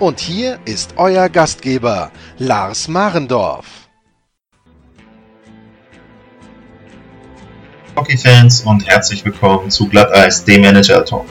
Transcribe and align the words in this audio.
Und 0.00 0.18
hier 0.18 0.58
ist 0.64 0.94
euer 0.96 1.28
Gastgeber, 1.28 2.10
Lars 2.38 2.88
Marendorf. 2.88 3.66
Hockeyfans 7.94 8.62
und 8.62 8.88
herzlich 8.88 9.22
willkommen 9.26 9.70
zu 9.70 9.90
Glatteis, 9.90 10.42
dem 10.46 10.62
Manager 10.62 11.04
Talk. 11.04 11.26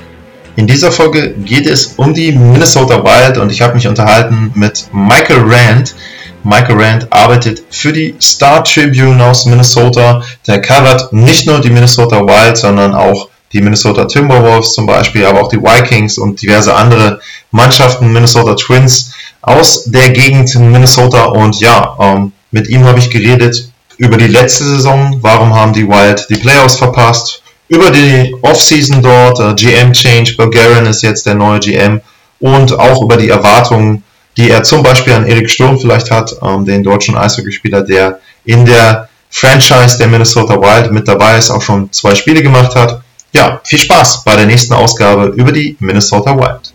In 0.55 0.68
dieser 0.68 0.92
Folge 0.92 1.34
geht 1.34 1.66
es 1.66 1.95
um 1.98 2.14
die 2.14 2.32
Minnesota 2.32 3.04
Wild 3.04 3.40
und 3.40 3.52
ich 3.52 3.59
habe 3.59 3.73
mich 3.73 3.88
unterhalten 3.88 4.52
mit 4.54 4.86
Michael 4.94 5.52
Rand. 5.52 5.95
Michael 6.44 6.80
Rand 6.80 7.12
arbeitet 7.12 7.64
für 7.72 7.92
die 7.92 8.14
Star 8.22 8.64
Tribune 8.64 9.23
aus 9.23 9.48
Minnesota. 9.48 10.22
Der 10.45 10.62
covert 10.62 11.12
nicht 11.12 11.48
nur 11.48 11.59
die 11.59 11.72
Minnesota 11.72 12.17
Wild, 12.20 12.56
sondern 12.56 12.94
auch 12.94 13.28
die 13.52 13.62
Minnesota 13.62 14.05
Timberwolves 14.05 14.73
zum 14.73 14.85
Beispiel, 14.85 15.26
aber 15.26 15.41
auch 15.41 15.49
die 15.49 15.62
Vikings 15.62 16.17
und 16.17 16.42
diverse 16.42 16.73
andere 16.73 17.19
Mannschaften, 17.52 18.11
Minnesota 18.11 18.55
Twins 18.55 19.11
aus 19.42 19.86
der 19.86 20.09
Gegend 20.09 20.53
in 20.55 20.72
Minnesota. 20.72 21.25
Und 21.25 21.59
ja, 21.59 21.95
ähm, 22.00 22.31
mit 22.52 22.67
ihm 22.67 22.86
habe 22.86 23.00
ich 23.00 23.09
geredet 23.09 23.70
über 23.97 24.17
die 24.17 24.27
letzte 24.27 24.64
Saison, 24.64 25.17
warum 25.22 25.53
haben 25.53 25.73
die 25.73 25.88
Wild 25.88 26.27
die 26.30 26.36
Playoffs 26.36 26.75
verpasst, 26.75 27.42
über 27.67 27.92
die 27.92 28.36
Offseason 28.42 29.02
dort, 29.02 29.39
äh, 29.39 29.53
GM 29.53 29.94
Change, 29.94 30.36
Bulgarian 30.36 30.86
ist 30.86 31.03
jetzt 31.03 31.25
der 31.25 31.36
neue 31.36 31.59
GM 31.59 32.02
und 32.39 32.77
auch 32.80 33.02
über 33.02 33.17
die 33.17 33.30
Erwartungen, 33.30 34.03
die 34.38 34.50
er 34.50 34.64
zum 34.64 34.83
Beispiel 34.83 35.14
an 35.14 35.27
Erik 35.27 35.50
Sturm 35.50 35.80
vielleicht 35.80 36.11
hat, 36.11 36.33
ähm, 36.42 36.66
den 36.66 36.83
deutschen 36.83 37.17
Eishockeyspieler, 37.17 37.81
der 37.81 38.20
in 38.45 38.66
der 38.66 39.09
Franchise 39.30 39.97
der 39.97 40.08
Minnesota 40.08 40.55
Wild 40.55 40.92
mit 40.92 41.08
dabei 41.08 41.38
ist, 41.38 41.52
auch 41.52 41.61
schon 41.61 41.92
zwei 41.92 42.16
Spiele 42.16 42.42
gemacht 42.42 42.75
hat. 42.75 43.02
Ja, 43.31 43.61
viel 43.63 43.80
Spaß 43.80 44.23
bei 44.23 44.35
der 44.35 44.45
nächsten 44.45 44.73
Ausgabe 44.73 45.27
über 45.35 45.52
die 45.52 45.77
Minnesota 45.80 46.35
Wild. 46.35 46.73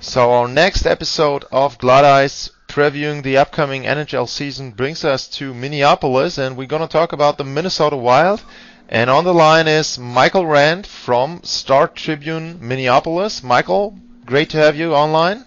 So 0.00 0.30
our 0.30 0.48
next 0.48 0.86
episode 0.86 1.44
of 1.52 1.76
Glatteis 1.78 2.50
previewing 2.68 3.22
the 3.22 3.36
upcoming 3.36 3.82
NHL 3.82 4.28
season 4.28 4.70
brings 4.70 5.04
us 5.04 5.28
to 5.28 5.52
Minneapolis 5.52 6.38
and 6.38 6.56
we're 6.56 6.66
going 6.66 6.80
to 6.80 6.88
talk 6.88 7.12
about 7.12 7.36
the 7.36 7.44
Minnesota 7.44 7.96
Wild 7.96 8.42
and 8.88 9.10
on 9.10 9.24
the 9.24 9.34
line 9.34 9.68
is 9.68 9.98
Michael 9.98 10.46
Rand 10.46 10.86
from 10.86 11.42
Star 11.42 11.88
Tribune 11.88 12.58
Minneapolis. 12.66 13.42
Michael, 13.42 13.98
great 14.24 14.50
to 14.50 14.58
have 14.58 14.76
you 14.76 14.94
online. 14.94 15.44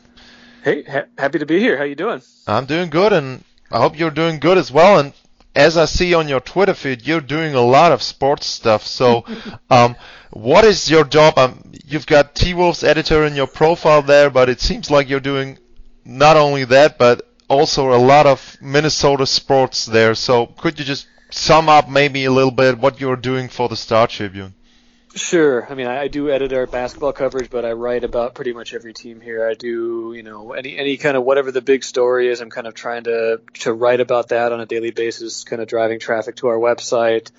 Hey, 0.64 0.84
ha- 0.84 1.06
happy 1.18 1.40
to 1.40 1.46
be 1.46 1.60
here. 1.60 1.78
How 1.78 1.84
you 1.84 1.96
doing? 1.96 2.22
I'm 2.48 2.66
doing 2.66 2.90
good 2.90 3.14
and 3.14 3.44
I 3.72 3.80
hope 3.80 3.98
you're 3.98 4.12
doing 4.12 4.40
good 4.40 4.58
as 4.58 4.72
well 4.72 5.00
and 5.00 5.14
as 5.56 5.78
I 5.78 5.86
see 5.86 6.14
on 6.14 6.28
your 6.28 6.40
Twitter 6.40 6.74
feed, 6.74 7.08
you're 7.08 7.22
doing 7.22 7.56
a 7.56 7.62
lot 7.62 7.92
of 7.92 8.02
sports 8.02 8.46
stuff. 8.46 8.86
So, 8.86 9.26
um, 9.70 9.96
what 10.32 10.64
is 10.64 10.90
your 10.90 11.04
job? 11.04 11.38
Um, 11.38 11.72
you've 11.86 12.06
got 12.06 12.36
T 12.36 12.54
Wolves 12.54 12.84
editor 12.84 13.26
in 13.26 13.36
your 13.36 13.48
profile 13.48 14.02
there, 14.02 14.30
but 14.30 14.48
it 14.48 14.62
seems 14.62 14.92
like 14.92 15.10
you're 15.10 15.20
doing 15.20 15.58
not 16.06 16.38
only 16.38 16.66
that, 16.66 16.98
but 16.98 17.28
also 17.50 17.94
a 17.94 17.98
lot 17.98 18.28
of 18.28 18.58
Minnesota 18.62 19.26
sports 19.26 19.86
there. 19.86 20.14
So, 20.14 20.46
could 20.46 20.78
you 20.78 20.86
just 20.86 21.08
sum 21.30 21.70
up 21.70 21.90
maybe 21.90 22.26
a 22.26 22.32
little 22.32 22.52
bit 22.52 22.78
what 22.78 23.00
you're 23.00 23.16
doing 23.16 23.50
for 23.50 23.70
the 23.70 23.76
Star 23.76 24.08
Tribune? 24.08 24.54
Sure. 25.16 25.66
I 25.70 25.74
mean, 25.74 25.88
I, 25.88 26.02
I 26.02 26.08
do 26.08 26.30
edit 26.30 26.54
our 26.54 26.68
basketball 26.68 27.14
coverage, 27.14 27.50
but 27.50 27.66
I 27.66 27.72
write 27.72 28.04
about 28.04 28.36
pretty 28.36 28.54
much 28.54 28.76
every 28.76 28.94
team 28.94 29.20
here. 29.22 29.48
I 29.48 29.56
do, 29.56 30.14
you 30.16 30.22
know, 30.22 30.54
any 30.54 30.78
any 30.78 30.98
kind 30.98 31.18
of 31.18 31.24
whatever 31.24 31.52
the 31.52 31.62
big 31.62 31.84
story 31.84 32.30
is. 32.30 32.42
I'm 32.42 32.52
kind 32.52 32.68
of 32.68 32.76
trying 32.76 33.06
to 33.06 33.42
to 33.56 33.74
write 33.74 34.02
about 34.02 34.30
that 34.30 34.52
on 34.52 34.60
a 34.60 34.68
daily 34.68 34.92
basis, 34.92 35.44
kind 35.44 35.62
of 35.62 35.68
driving 35.68 36.00
traffic 36.00 36.36
to 36.38 36.48
our 36.50 36.58
website 36.58 37.32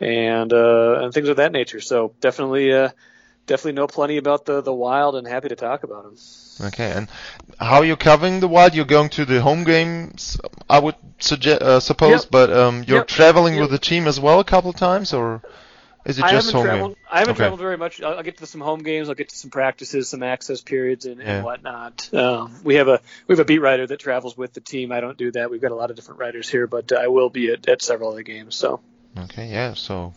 and 0.00 0.52
uh, 0.52 1.00
and 1.02 1.14
things 1.14 1.28
of 1.28 1.38
that 1.38 1.52
nature. 1.52 1.80
So 1.80 2.12
definitely, 2.20 2.72
uh, 2.74 2.90
definitely 3.46 3.72
know 3.72 3.86
plenty 3.86 4.16
about 4.16 4.44
the 4.44 4.60
the 4.60 4.72
Wild, 4.72 5.16
and 5.16 5.26
happy 5.26 5.48
to 5.48 5.56
talk 5.56 5.82
about 5.84 6.04
them. 6.04 6.16
Okay, 6.68 6.90
and 6.92 7.08
how 7.58 7.76
are 7.78 7.84
you 7.84 7.96
covering 7.96 8.40
the 8.40 8.48
Wild? 8.48 8.74
You're 8.74 8.84
going 8.84 9.08
to 9.10 9.24
the 9.24 9.40
home 9.40 9.64
games, 9.64 10.38
I 10.68 10.78
would 10.78 10.94
suggest, 11.18 11.62
uh, 11.62 11.80
suppose, 11.80 12.22
Yep. 12.24 12.30
but 12.30 12.52
um, 12.52 12.84
you're 12.86 12.98
Yep. 12.98 13.08
traveling 13.08 13.54
Yep. 13.54 13.62
with 13.62 13.70
the 13.70 13.78
team 13.78 14.06
as 14.06 14.20
well 14.20 14.38
a 14.40 14.44
couple 14.44 14.70
of 14.70 14.76
times, 14.76 15.12
or 15.12 15.42
is 16.04 16.18
it 16.18 16.22
I 16.24 16.30
just 16.30 16.46
haven't 16.46 16.60
home 16.60 16.64
traveled. 16.66 16.90
game? 16.92 16.96
I 17.10 17.18
haven't 17.20 17.32
Okay. 17.32 17.38
traveled 17.38 17.60
very 17.60 17.76
much. 17.76 18.00
I'll, 18.02 18.16
I'll 18.18 18.22
get 18.22 18.36
to 18.38 18.46
some 18.46 18.60
home 18.60 18.82
games. 18.82 19.08
I'll 19.08 19.14
get 19.16 19.30
to 19.30 19.36
some 19.36 19.50
practices, 19.50 20.08
some 20.08 20.22
access 20.22 20.60
periods, 20.60 21.06
and, 21.06 21.20
Yeah. 21.20 21.42
whatnot. 21.42 22.12
Um, 22.14 22.54
we 22.62 22.76
have 22.76 22.86
a 22.88 23.00
we 23.26 23.32
have 23.32 23.40
a 23.40 23.44
beat 23.44 23.58
writer 23.60 23.86
that 23.86 23.98
travels 23.98 24.36
with 24.36 24.52
the 24.52 24.60
team. 24.60 24.92
I 24.92 25.00
don't 25.00 25.18
do 25.18 25.32
that. 25.32 25.50
We've 25.50 25.60
got 25.62 25.72
a 25.72 25.76
lot 25.76 25.90
of 25.90 25.96
different 25.96 26.20
writers 26.20 26.48
here, 26.48 26.66
but 26.68 26.92
I 26.92 27.08
will 27.08 27.30
be 27.30 27.50
at, 27.50 27.68
at 27.68 27.82
several 27.82 28.10
of 28.10 28.16
the 28.16 28.22
games. 28.22 28.54
So 28.54 28.80
Okay, 29.18 29.48
yeah, 29.48 29.74
so 29.74 30.12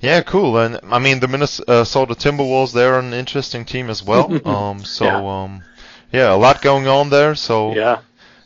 yeah, 0.00 0.22
cool. 0.22 0.58
And 0.58 0.78
I 0.90 0.98
mean, 0.98 1.20
the 1.20 1.28
Minnesota 1.28 2.14
Timberwolves, 2.14 2.72
they're 2.72 2.98
an 2.98 3.12
interesting 3.12 3.64
team 3.64 3.90
as 3.90 4.02
well. 4.02 4.30
um, 4.48 4.84
so 4.84 5.04
Yeah. 5.04 5.42
um, 5.42 5.62
yeah, 6.12 6.32
a 6.34 6.36
lot 6.36 6.62
going 6.62 6.86
on 6.86 7.10
there. 7.10 7.34
So 7.34 7.74
yeah, 7.74 8.00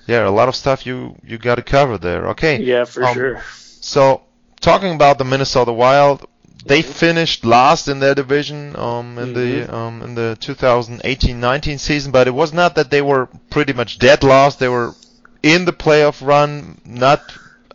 yeah, 0.07 0.27
a 0.27 0.31
lot 0.31 0.49
of 0.49 0.57
stuff 0.57 0.87
you 0.87 1.17
you 1.25 1.39
got 1.39 1.57
to 1.57 1.63
cover 1.63 1.99
there. 1.99 2.29
Okay, 2.29 2.63
yeah, 2.63 2.85
for 2.85 3.05
Um, 3.05 3.15
sure. 3.15 3.43
So, 3.83 4.23
talking 4.61 4.95
about 4.95 5.19
the 5.19 5.25
Minnesota 5.25 5.73
Wild, 5.73 6.27
they 6.67 6.83
finished 6.83 7.45
last 7.45 7.89
in 7.89 7.99
their 8.01 8.15
division 8.15 8.77
um, 8.77 9.19
in 9.19 9.33
the 9.33 9.75
um, 9.75 10.03
in 10.03 10.15
the 10.15 10.37
2018-19 10.41 11.79
season, 11.79 12.13
but 12.13 12.27
it 12.27 12.35
was 12.35 12.53
not 12.53 12.75
that 12.75 12.91
they 12.91 13.03
were 13.03 13.29
pretty 13.51 13.73
much 13.73 13.99
dead 13.99 14.23
last. 14.23 14.59
They 14.59 14.69
were 14.69 14.95
in 15.43 15.65
the 15.65 15.73
playoff 15.73 16.25
run, 16.27 16.81
not 16.85 17.21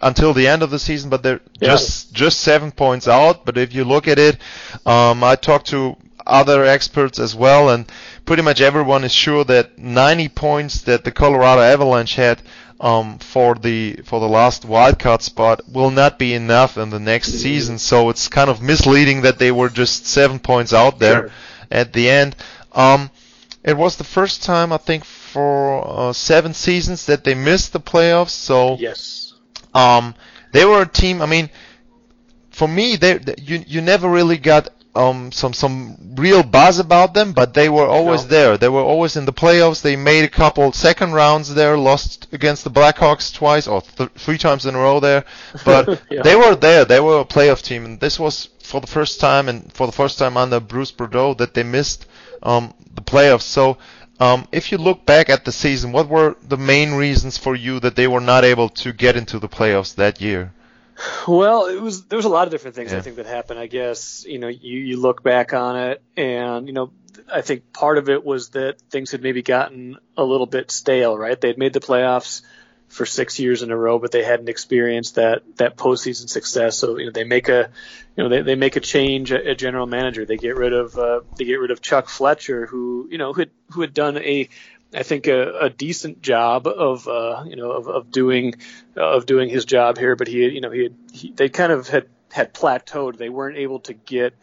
until 0.02 0.34
the 0.34 0.48
end 0.48 0.62
of 0.64 0.70
the 0.70 0.80
season, 0.80 1.10
but 1.10 1.24
they're 1.24 1.42
Yeah. 1.60 1.70
just 1.70 2.14
just 2.14 2.42
seven 2.42 2.72
points 2.72 3.08
out. 3.08 3.46
But 3.46 3.58
if 3.58 3.74
you 3.74 3.84
look 3.84 4.08
at 4.08 4.20
it, 4.20 4.38
um, 4.86 5.24
I 5.24 5.36
talked 5.36 5.68
to 5.68 5.96
other 6.28 6.66
experts 6.66 7.20
as 7.20 7.36
well, 7.36 7.70
and 7.70 7.86
pretty 8.26 8.42
much 8.42 8.60
everyone 8.60 9.04
is 9.04 9.12
sure 9.14 9.44
that 9.46 9.78
90 9.78 10.28
points 10.30 10.82
that 10.82 11.04
the 11.04 11.12
Colorado 11.12 11.62
Avalanche 11.62 12.16
had 12.16 12.42
um, 12.82 13.20
for 13.20 13.56
the 13.56 13.94
for 14.06 14.20
the 14.20 14.28
last 14.28 14.68
wildcard 14.68 15.22
spot 15.22 15.62
will 15.72 15.92
not 15.92 16.20
be 16.20 16.34
enough 16.34 16.78
in 16.78 16.90
the 16.90 17.00
next 17.00 17.34
season. 17.40 17.78
So 17.80 18.10
it's 18.10 18.28
kind 18.28 18.50
of 18.50 18.62
misleading 18.62 19.22
that 19.22 19.40
they 19.40 19.52
were 19.52 19.70
just 19.70 20.06
seven 20.08 20.40
points 20.40 20.74
out 20.74 21.00
there 21.00 21.16
Sure. 21.22 21.32
at 21.72 21.94
the 21.94 22.10
end. 22.10 22.36
Um, 22.74 23.12
it 23.64 23.78
was 23.78 23.96
the 23.96 24.04
first 24.04 24.44
time 24.44 24.74
I 24.74 24.78
think 24.78 25.06
for 25.06 25.88
uh, 25.88 26.14
seven 26.14 26.54
seasons 26.54 27.06
that 27.06 27.24
they 27.24 27.34
missed 27.34 27.72
the 27.72 27.80
playoffs. 27.80 28.32
So 28.32 28.76
Yes. 28.80 29.25
Um, 29.76 30.16
they 30.54 30.66
were 30.66 30.82
a 30.84 30.88
team. 30.88 31.22
I 31.22 31.28
mean, 31.28 31.50
for 32.52 32.68
me, 32.68 32.96
they 32.96 33.18
they- 33.18 33.36
you 33.42 33.64
you 33.68 33.82
never 33.82 34.10
really 34.10 34.38
got 34.38 34.70
um 34.96 35.32
some 35.34 35.52
some 35.54 35.98
real 36.16 36.42
buzz 36.44 36.80
about 36.80 37.14
them, 37.14 37.34
but 37.34 37.54
they 37.54 37.68
were 37.68 37.86
always 37.88 38.24
No. 38.24 38.30
there. 38.30 38.58
They 38.58 38.70
were 38.70 38.82
always 38.84 39.18
in 39.18 39.26
the 39.26 39.34
playoffs. 39.34 39.82
They 39.82 39.98
made 39.98 40.24
a 40.24 40.30
couple 40.30 40.72
second 40.72 41.14
rounds 41.14 41.54
there, 41.54 41.78
lost 41.78 42.28
against 42.32 42.64
the 42.64 42.72
Blackhawks 42.72 43.34
twice 43.34 43.68
or 43.68 43.82
th- 43.82 44.10
three 44.18 44.38
times 44.38 44.66
in 44.66 44.74
a 44.76 44.80
row 44.80 45.00
there, 45.02 45.26
but 45.66 46.02
Yeah. 46.10 46.22
they 46.24 46.36
were 46.38 46.56
there. 46.56 46.86
They 46.86 47.02
were 47.02 47.20
a 47.20 47.26
playoff 47.26 47.62
team, 47.62 47.84
and 47.86 48.00
this 48.00 48.18
was 48.20 48.48
for 48.64 48.80
the 48.82 48.88
first 48.88 49.20
time 49.20 49.50
and 49.50 49.72
for 49.74 49.86
the 49.86 49.92
first 49.94 50.18
time 50.18 50.38
under 50.38 50.60
Bruce 50.62 50.94
Boudreau 50.94 51.38
that 51.38 51.54
they 51.54 51.64
missed 51.64 52.06
um 52.44 52.74
the 52.96 53.02
playoffs. 53.02 53.42
So. 53.58 53.78
Um, 54.20 54.48
if 54.52 54.72
you 54.72 54.78
look 54.78 55.06
back 55.06 55.30
at 55.30 55.44
the 55.44 55.52
season, 55.52 55.92
what 55.92 56.08
were 56.08 56.38
the 56.42 56.58
main 56.58 56.94
reasons 56.94 57.38
for 57.38 57.56
you 57.56 57.80
that 57.82 57.96
they 57.96 58.08
were 58.08 58.22
not 58.22 58.46
able 58.46 58.70
to 58.70 58.94
get 58.94 59.18
into 59.18 59.40
the 59.40 59.50
playoffs 59.50 59.96
that 59.96 60.22
year? 60.22 60.54
Well, 61.28 61.66
it 61.66 61.82
was 61.82 62.06
there 62.06 62.16
was 62.16 62.26
a 62.26 62.30
lot 62.30 62.48
of 62.48 62.52
different 62.52 62.76
things 62.76 62.92
Yeah. 62.92 63.00
I 63.00 63.02
think 63.02 63.18
that 63.18 63.26
happened. 63.26 63.60
I 63.60 63.68
guess 63.68 64.26
you 64.26 64.40
know 64.40 64.48
you 64.48 64.80
you 64.80 64.98
look 64.98 65.24
back 65.24 65.54
on 65.54 65.78
it, 65.78 66.02
and 66.16 66.68
you 66.68 66.74
know 66.74 66.92
I 67.32 67.42
think 67.42 67.74
part 67.74 67.98
of 67.98 68.10
it 68.10 68.24
was 68.24 68.50
that 68.50 68.80
things 68.90 69.12
had 69.12 69.22
maybe 69.22 69.42
gotten 69.42 69.98
a 70.16 70.24
little 70.24 70.46
bit 70.46 70.72
stale. 70.72 71.18
Right, 71.18 71.40
They'd 71.40 71.58
made 71.58 71.74
the 71.74 71.82
playoffs 71.82 72.44
for 72.88 73.06
six 73.06 73.40
years 73.40 73.62
in 73.62 73.72
a 73.72 73.78
row, 73.78 74.00
but 74.00 74.12
they 74.12 74.24
hadn't 74.24 74.50
experienced 74.50 75.16
that 75.16 75.44
that 75.58 75.76
postseason 75.76 76.30
success. 76.30 76.78
So 76.78 76.98
you 76.98 77.06
know 77.06 77.12
they 77.12 77.24
make 77.24 77.50
a 77.50 77.70
you 78.16 78.24
know 78.24 78.30
they, 78.30 78.42
they 78.42 78.56
make 78.56 78.76
a 78.76 78.80
change 78.80 79.32
at, 79.32 79.58
general 79.58 79.86
manager. 79.86 80.26
They 80.26 80.38
get 80.38 80.56
rid 80.56 80.74
of 80.74 80.98
uh, 80.98 81.22
they 81.38 81.46
get 81.46 81.56
rid 81.56 81.72
of 81.72 81.82
Chuck 81.82 82.10
Fletcher, 82.10 82.66
who 82.66 83.08
you 83.12 83.18
know 83.18 83.34
who 83.34 83.42
had, 83.42 83.50
who 83.72 83.82
had 83.82 83.94
done 83.94 84.18
a 84.18 84.50
I 84.94 85.04
think 85.04 85.28
a, 85.28 85.60
a 85.60 85.70
decent 85.70 86.22
job 86.22 86.68
of 86.68 87.08
uh, 87.08 87.44
you 87.48 87.56
know 87.56 87.72
of, 87.72 87.88
of 87.88 88.12
doing 88.12 88.56
of 88.96 89.26
doing 89.26 89.50
his 89.50 89.66
job 89.66 89.98
here, 89.98 90.16
but 90.16 90.28
he 90.28 90.48
you 90.48 90.62
know 90.62 90.72
he, 90.72 90.84
had, 90.84 90.96
he 91.12 91.32
they 91.32 91.50
kind 91.50 91.72
of 91.72 91.88
had 91.88 92.08
had 92.32 92.54
plateaued. 92.54 93.18
They 93.18 93.30
weren't 93.30 93.58
able 93.58 93.80
to 93.82 93.94
get 93.94 94.36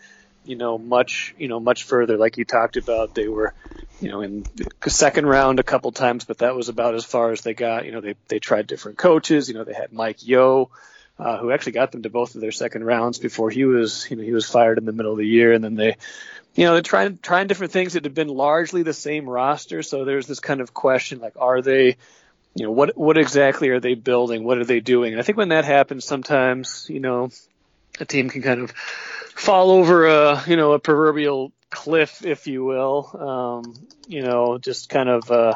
you 0.45 0.57
know 0.57 0.79
much 0.79 1.35
you 1.39 1.49
know 1.49 1.61
much 1.61 1.85
further 1.85 2.17
like 2.17 2.37
you 2.37 2.45
talked 2.45 2.77
about. 2.77 3.15
They 3.15 3.29
were 3.29 3.55
you 4.01 4.09
know 4.09 4.21
in 4.23 4.45
the 4.81 4.91
second 4.91 5.27
round 5.27 5.61
a 5.61 5.63
couple 5.63 5.93
times, 5.93 6.25
but 6.25 6.39
that 6.39 6.55
was 6.55 6.69
about 6.69 6.95
as 6.95 7.05
far 7.05 7.33
as 7.33 7.41
they 7.43 7.55
got. 7.55 7.85
You 7.87 7.93
know 7.93 8.01
they 8.01 8.15
they 8.29 8.39
tried 8.39 8.67
different 8.67 8.99
coaches. 8.99 9.49
You 9.49 9.55
know 9.55 9.65
they 9.65 9.75
had 9.75 9.93
Mike 9.93 10.27
Yeo, 10.27 10.71
Uh, 11.19 11.39
who 11.39 11.53
actually 11.53 11.73
got 11.73 11.93
them 11.93 12.03
to 12.03 12.11
both 12.11 12.35
of 12.35 12.41
their 12.41 12.51
second 12.53 12.85
rounds 12.85 13.19
before 13.19 13.51
he 13.51 13.65
was, 13.65 14.11
you 14.11 14.17
know, 14.17 14.25
he 14.25 14.33
was 14.33 14.49
fired 14.49 14.79
in 14.79 14.87
the 14.87 14.93
middle 14.93 15.13
of 15.13 15.19
the 15.19 15.27
year, 15.27 15.53
and 15.53 15.63
then 15.63 15.77
they, 15.77 15.95
you 16.55 16.65
know, 16.65 16.73
they're 16.73 16.83
trying 16.83 17.19
trying 17.19 17.47
different 17.47 17.73
things 17.73 17.93
that 17.93 18.05
have 18.05 18.15
been 18.15 18.29
largely 18.29 18.83
the 18.83 18.95
same 18.95 19.29
roster. 19.29 19.83
So 19.83 20.05
there's 20.05 20.27
this 20.27 20.41
kind 20.41 20.61
of 20.61 20.73
question 20.73 21.21
like, 21.21 21.35
are 21.37 21.61
they, 21.61 21.97
you 22.57 22.65
know, 22.65 22.73
what 22.73 22.97
what 22.97 23.19
exactly 23.19 23.69
are 23.69 23.79
they 23.79 23.95
building? 23.95 24.43
What 24.43 24.59
are 24.59 24.65
they 24.65 24.81
doing? 24.81 25.13
And 25.13 25.21
I 25.21 25.23
think 25.23 25.39
when 25.39 25.51
that 25.51 25.65
happens, 25.67 26.05
sometimes 26.05 26.87
you 26.89 26.99
know, 27.01 27.31
a 28.01 28.05
team 28.05 28.31
can 28.31 28.43
kind 28.43 28.63
of 28.63 28.73
fall 29.35 29.71
over 29.71 30.07
a 30.07 30.45
you 30.47 30.57
know 30.57 30.73
a 30.73 30.79
proverbial 30.79 31.53
cliff, 31.71 32.25
if 32.25 32.47
you 32.47 32.65
will. 32.65 33.11
Um, 33.19 33.75
you 34.07 34.23
know, 34.23 34.59
just 34.59 34.89
kind 34.89 35.09
of 35.09 35.31
uh, 35.31 35.55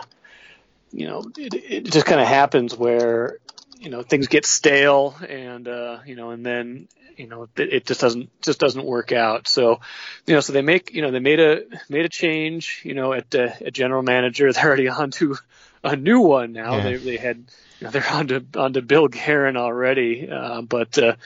you 0.93 1.07
know, 1.07 1.23
it, 1.37 1.55
it 1.55 1.85
just 1.85 2.07
kind 2.07 2.21
of 2.21 2.27
happens 2.27 2.77
where 2.77 3.39
you 3.79 3.91
know 3.91 4.03
things 4.03 4.27
get 4.27 4.47
stale 4.47 5.15
and 5.29 5.69
uh, 5.69 5.99
you 6.07 6.17
know 6.17 6.31
and 6.31 6.45
then 6.45 6.89
you 7.17 7.27
know 7.27 7.43
it, 7.57 7.61
it 7.61 7.87
just 7.87 8.01
doesn't 8.01 8.31
just 8.43 8.59
doesn't 8.59 8.85
work 8.85 9.13
out. 9.13 9.47
So 9.49 9.81
you 10.27 10.35
know 10.35 10.41
so 10.41 10.53
they 10.53 10.63
make 10.63 10.93
you 10.95 11.03
know 11.03 11.11
they 11.11 11.21
made 11.21 11.41
a 11.41 11.63
made 11.89 12.05
a 12.05 12.09
change 12.09 12.81
you 12.85 12.95
know 12.95 13.13
at 13.13 13.35
uh, 13.35 13.51
at 13.65 13.73
general 13.73 14.03
manager. 14.03 14.53
They're 14.53 14.65
already 14.65 14.89
on 14.89 15.11
to 15.13 15.37
a 15.85 15.97
new 15.97 16.21
one 16.21 16.53
now. 16.53 16.77
Yeah. 16.77 16.83
They 16.83 16.97
they 16.97 17.17
had 17.17 17.45
you 17.81 17.85
know, 17.85 17.91
they're 17.91 18.11
on 18.11 18.29
to 18.29 18.45
on 18.57 18.73
to 18.75 18.83
Bill 18.83 19.09
Guerin 19.09 19.57
already, 19.57 20.29
uh, 20.31 20.63
but 20.63 20.99
uh, 20.99 21.17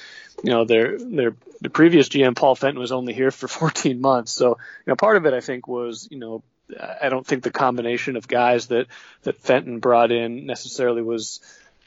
you 0.42 0.50
know 0.50 0.64
their 0.64 0.98
their 0.98 1.34
the 1.60 1.70
previous 1.70 2.08
GM 2.08 2.36
Paul 2.36 2.54
Fenton 2.54 2.80
was 2.80 2.92
only 2.92 3.12
here 3.12 3.30
for 3.30 3.48
14 3.48 4.00
months. 4.00 4.32
So 4.32 4.48
you 4.50 4.90
know 4.90 4.96
part 4.96 5.16
of 5.16 5.26
it 5.26 5.34
I 5.34 5.40
think 5.40 5.68
was 5.68 6.08
you 6.10 6.18
know 6.18 6.42
I 7.02 7.08
don't 7.08 7.26
think 7.26 7.42
the 7.42 7.50
combination 7.50 8.16
of 8.16 8.28
guys 8.28 8.68
that 8.68 8.86
that 9.22 9.40
Fenton 9.40 9.80
brought 9.80 10.12
in 10.12 10.46
necessarily 10.46 11.02
was 11.02 11.40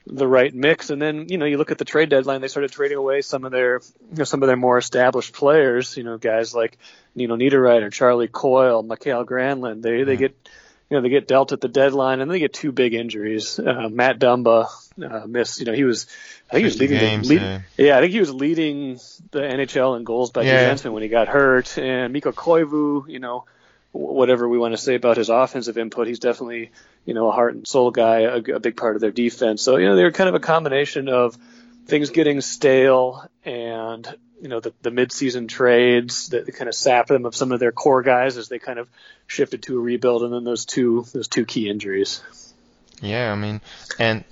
the 0.06 0.28
right 0.28 0.54
mix. 0.54 0.90
And 0.90 1.02
then, 1.02 1.30
you 1.30 1.38
know, 1.38 1.46
you 1.46 1.58
look 1.58 1.72
at 1.72 1.78
the 1.78 1.86
trade 1.86 2.10
deadline, 2.10 2.42
they 2.42 2.48
started 2.48 2.72
trading 2.72 2.98
away 2.98 3.22
some 3.22 3.46
of 3.46 3.52
their, 3.52 3.82
you 4.12 4.18
know, 4.18 4.24
some 4.24 4.44
of 4.44 4.48
their 4.48 4.58
more 4.58 4.78
established 4.78 5.34
players, 5.34 5.96
you 5.96 6.04
know, 6.04 6.18
guys 6.18 6.54
like 6.54 6.78
Nino 7.16 7.36
Niederreiter, 7.36 7.92
Charlie 7.92 8.28
Coyle, 8.28 8.84
Mikael 8.84 9.26
Granlund. 9.26 9.82
They, 9.82 9.92
mm-hmm. 9.92 10.06
they 10.06 10.18
get, 10.18 10.50
you 10.94 11.00
know, 11.00 11.02
they 11.02 11.10
get 11.10 11.28
dealt 11.28 11.52
at 11.54 11.60
the 11.60 11.68
deadline 11.68 12.22
and 12.22 12.30
they 12.30 12.38
get 12.38 12.54
two 12.54 12.72
big 12.72 12.94
injuries. 12.94 13.58
Uh, 13.58 13.90
Matt 13.90 14.20
Dumba, 14.20 14.68
uh, 15.04 15.26
missed, 15.26 15.60
you 15.60 15.66
know, 15.66 15.74
he 15.74 15.86
was, 15.86 16.06
I 16.52 16.52
think 16.52 16.60
he 16.60 16.66
was 16.66 16.80
leading 16.80 17.00
games, 17.00 17.28
the, 17.28 17.34
lead, 17.34 17.42
yeah. 17.42 17.62
yeah. 17.78 17.98
I 17.98 18.02
think 18.02 18.14
he 18.14 18.20
was 18.20 18.32
leading 18.32 19.00
the 19.32 19.40
NHL 19.40 19.98
in 19.98 20.04
goals 20.04 20.30
by 20.30 20.44
yeah. 20.44 20.70
defenseman 20.70 20.94
when 20.94 21.02
he 21.02 21.10
got 21.10 21.30
hurt. 21.30 21.80
And 21.80 22.14
Mikko 22.14 22.32
Koivu, 22.34 23.10
you 23.10 23.18
know, 23.18 23.46
whatever 23.92 24.48
we 24.48 24.60
want 24.60 24.76
to 24.76 24.78
say 24.78 24.94
about 24.94 25.18
his 25.18 25.30
offensive 25.30 25.80
input, 25.80 26.06
he's 26.06 26.20
definitely, 26.20 26.70
you 27.06 27.16
know, 27.16 27.28
a 27.28 27.32
heart 27.32 27.56
and 27.56 27.68
soul 27.68 27.90
guy, 27.90 28.20
a, 28.20 28.38
a 28.38 28.60
big 28.60 28.78
part 28.78 28.94
of 28.94 29.02
their 29.02 29.10
defense. 29.10 29.64
So, 29.64 29.78
you 29.78 29.88
know, 29.88 29.96
they're 29.96 30.12
kind 30.12 30.30
of 30.30 30.36
a 30.36 30.40
combination 30.40 31.10
of 31.10 31.36
things 31.88 32.12
getting 32.12 32.40
stale 32.42 33.28
and, 33.44 34.08
you 34.44 34.50
know, 34.50 34.60
the, 34.60 34.74
the 34.82 34.90
midseason 34.90 35.48
trades 35.48 36.28
that 36.30 36.54
kind 36.54 36.68
of 36.68 36.76
sap 36.76 37.08
them 37.08 37.26
of 37.26 37.34
some 37.34 37.54
of 37.54 37.62
their 37.62 37.72
core 37.72 38.04
guys 38.04 38.36
as 38.36 38.50
they 38.50 38.60
kind 38.60 38.78
of 38.78 38.90
shifted 39.26 39.64
to 39.64 39.78
a 39.78 39.80
rebuild 39.80 40.22
and 40.22 40.34
then 40.34 40.44
those 40.44 40.66
two, 40.66 41.06
those 41.14 41.30
two 41.30 41.46
key 41.46 41.70
injuries. 41.70 42.22
Yeah, 43.02 43.32
I 43.32 43.36
mean, 43.36 43.62
and 43.98 44.26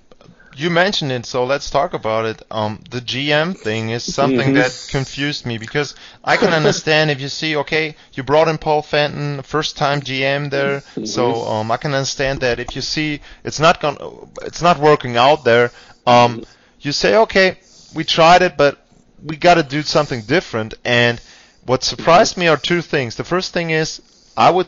you 0.58 0.70
mentioned 0.70 1.14
it, 1.14 1.26
so 1.26 1.46
let's 1.46 1.70
talk 1.70 1.94
about 1.94 2.26
it. 2.26 2.42
Um, 2.52 2.84
the 2.90 3.00
GM 3.00 3.58
thing 3.58 3.92
is 3.92 4.14
something 4.14 4.50
mm-hmm. 4.50 4.56
that 4.56 4.88
confused 4.92 5.46
me 5.46 5.58
because 5.58 5.96
I 6.26 6.36
can 6.36 6.50
understand 6.50 7.10
if 7.10 7.22
you 7.22 7.30
see, 7.30 7.56
okay, 7.56 7.96
you 8.12 8.24
brought 8.24 8.50
in 8.50 8.58
Paul 8.58 8.82
Fenton, 8.82 9.42
first 9.44 9.78
time 9.78 10.02
GM 10.02 10.50
there, 10.50 10.82
mm-hmm. 10.82 11.06
so 11.06 11.46
um, 11.48 11.72
I 11.72 11.78
can 11.78 11.94
understand 11.94 12.42
that. 12.42 12.60
If 12.60 12.76
you 12.76 12.82
see 12.82 13.22
it's 13.46 13.62
not 13.62 13.80
going, 13.80 13.96
it's 14.42 14.62
not 14.62 14.78
working 14.78 15.16
out 15.16 15.46
there, 15.46 15.72
um, 16.06 16.44
you 16.82 16.92
say, 16.92 17.16
okay, 17.16 17.60
we 17.96 18.04
tried 18.04 18.42
it, 18.42 18.58
but 18.58 18.81
we 19.24 19.36
got 19.36 19.56
to 19.56 19.64
do 19.64 19.82
something 19.82 20.22
different. 20.22 20.74
And 20.84 21.22
what 21.66 21.84
surprised 21.84 22.38
me 22.38 22.48
are 22.48 22.58
two 22.58 22.82
things. 22.82 23.16
The 23.16 23.24
first 23.24 23.54
thing 23.54 23.70
is 23.70 24.02
I 24.36 24.50
would 24.50 24.68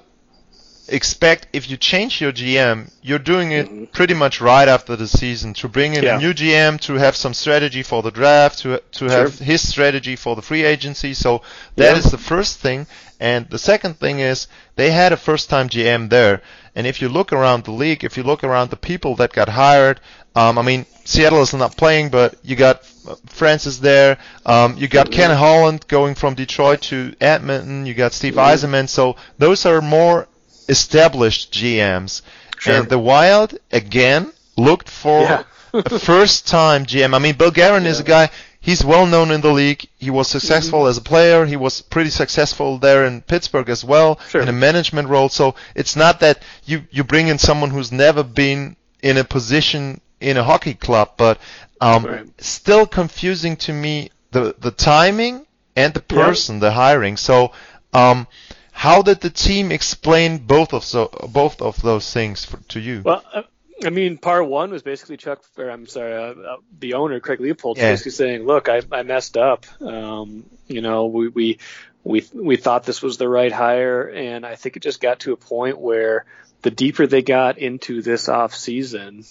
expect 0.87 1.47
if 1.53 1.69
you 1.69 1.77
change 1.77 2.19
your 2.19 2.31
GM, 2.31 2.91
you're 3.01 3.19
doing 3.19 3.51
it 3.51 3.67
mm-hmm. 3.67 3.85
pretty 3.85 4.13
much 4.13 4.41
right 4.41 4.67
after 4.67 4.95
the 4.95 5.07
season 5.07 5.53
to 5.55 5.69
bring 5.69 5.93
in 5.93 6.03
yeah. 6.03 6.17
a 6.17 6.19
new 6.19 6.33
GM 6.33 6.79
to 6.81 6.93
have 6.93 7.15
some 7.15 7.33
strategy 7.33 7.83
for 7.83 8.01
the 8.01 8.11
draft, 8.11 8.59
to 8.59 8.81
to 8.91 9.05
have 9.05 9.35
sure. 9.35 9.45
his 9.45 9.67
strategy 9.67 10.15
for 10.15 10.35
the 10.35 10.41
free 10.41 10.63
agency. 10.63 11.13
So 11.13 11.41
that 11.75 11.91
yeah. 11.91 11.97
is 11.97 12.11
the 12.11 12.17
first 12.17 12.59
thing. 12.59 12.87
And 13.19 13.49
the 13.49 13.59
second 13.59 13.99
thing 13.99 14.19
is 14.19 14.47
they 14.75 14.91
had 14.91 15.13
a 15.13 15.17
first 15.17 15.49
time 15.49 15.69
GM 15.69 16.09
there. 16.09 16.41
And 16.75 16.85
if 16.87 17.01
you 17.01 17.07
look 17.07 17.31
around 17.31 17.63
the 17.63 17.71
league, 17.71 18.03
if 18.03 18.17
you 18.17 18.23
look 18.23 18.43
around 18.43 18.69
the 18.69 18.75
people 18.75 19.15
that 19.15 19.31
got 19.31 19.47
hired, 19.49 20.01
um, 20.35 20.57
I 20.57 20.63
mean, 20.63 20.85
Seattle 21.05 21.41
is 21.41 21.53
not 21.53 21.77
playing, 21.77 22.09
but 22.09 22.35
you 22.43 22.55
got 22.55 22.83
Francis 23.25 23.77
there. 23.79 24.17
Um, 24.45 24.77
you 24.77 24.87
got 24.87 25.11
Ken 25.11 25.35
Holland 25.35 25.87
going 25.87 26.15
from 26.15 26.35
Detroit 26.35 26.81
to 26.83 27.15
Edmonton. 27.19 27.85
You 27.85 27.93
got 27.93 28.13
Steve 28.13 28.35
mm-hmm. 28.35 28.65
Yzerman. 28.65 28.89
So 28.89 29.15
those 29.37 29.65
are 29.65 29.81
more 29.81 30.27
established 30.69 31.53
GMs. 31.53 32.21
Sure. 32.59 32.75
And 32.75 32.89
the 32.89 32.99
Wild 32.99 33.57
again 33.71 34.31
looked 34.57 34.89
for 34.89 35.21
yeah. 35.21 35.43
a 35.73 35.99
first 35.99 36.47
time 36.47 36.85
GM. 36.85 37.13
I 37.13 37.19
mean, 37.19 37.35
Bill 37.35 37.51
Guerin 37.51 37.83
yeah. 37.83 37.89
is 37.89 37.99
a 37.99 38.03
guy. 38.03 38.29
He's 38.59 38.85
well 38.85 39.05
known 39.05 39.31
in 39.31 39.41
the 39.41 39.51
league. 39.51 39.85
He 39.97 40.09
was 40.09 40.29
successful 40.29 40.81
mm-hmm. 40.81 40.89
as 40.89 40.97
a 40.97 41.01
player. 41.01 41.45
He 41.45 41.57
was 41.57 41.81
pretty 41.81 42.09
successful 42.09 42.77
there 42.77 43.05
in 43.05 43.21
Pittsburgh 43.21 43.69
as 43.69 43.83
well 43.83 44.19
sure. 44.29 44.41
in 44.41 44.47
a 44.47 44.53
management 44.53 45.09
role. 45.09 45.27
So 45.27 45.55
it's 45.75 45.97
not 45.97 46.21
that 46.21 46.41
you 46.65 46.83
you 46.89 47.03
bring 47.03 47.27
in 47.27 47.37
someone 47.37 47.71
who's 47.71 47.91
never 47.91 48.23
been 48.23 48.77
in 49.01 49.17
a 49.17 49.25
position 49.25 49.99
in 50.23 50.37
a 50.37 50.43
hockey 50.43 50.73
club, 50.73 51.11
but 51.17 51.39
um, 51.81 52.05
right. 52.05 52.41
still 52.41 52.87
confusing 52.87 53.57
to 53.57 53.73
me 53.73 54.09
the 54.31 54.55
the 54.57 54.71
timing 54.71 55.45
and 55.75 55.93
the 55.93 56.01
person, 56.01 56.59
the 56.59 56.71
hiring. 56.71 57.17
So 57.17 57.51
um, 57.93 58.27
how 58.71 59.01
did 59.01 59.21
the 59.21 59.29
team 59.29 59.71
explain 59.71 60.39
both 60.39 60.73
of 60.73 60.83
so 60.83 61.09
both 61.31 61.61
of 61.61 61.81
those 61.81 62.11
things 62.11 62.45
for, 62.45 62.57
to 62.69 62.79
you? 62.79 63.01
Well, 63.03 63.23
uh, 63.33 63.43
I 63.83 63.89
mean, 63.89 64.17
part 64.17 64.47
one 64.47 64.71
was 64.71 64.81
basically 64.81 65.17
Chuck, 65.17 65.43
or 65.57 65.69
I'm 65.69 65.87
sorry, 65.87 66.13
uh, 66.13 66.41
uh, 66.41 66.57
the 66.79 66.93
owner 66.93 67.19
Craig 67.19 67.39
Leipold 67.39 67.77
yeah. 67.77 67.91
basically 67.91 68.11
saying, 68.11 68.45
"Look, 68.45 68.69
I, 68.69 68.81
I 68.91 69.03
messed 69.03 69.37
up. 69.37 69.65
Um, 69.81 70.45
you 70.67 70.81
know, 70.81 71.07
we 71.07 71.27
we 71.27 71.59
we 72.03 72.25
we 72.33 72.55
thought 72.57 72.83
this 72.85 73.01
was 73.01 73.17
the 73.17 73.29
right 73.29 73.51
hire, 73.51 74.09
and 74.09 74.45
I 74.45 74.55
think 74.55 74.77
it 74.77 74.83
just 74.83 75.01
got 75.01 75.19
to 75.21 75.33
a 75.33 75.37
point 75.37 75.79
where 75.79 76.25
the 76.61 76.71
deeper 76.71 77.07
they 77.07 77.21
got 77.21 77.57
into 77.57 78.01
this 78.01 78.29
off 78.29 78.55
season, 78.55 79.23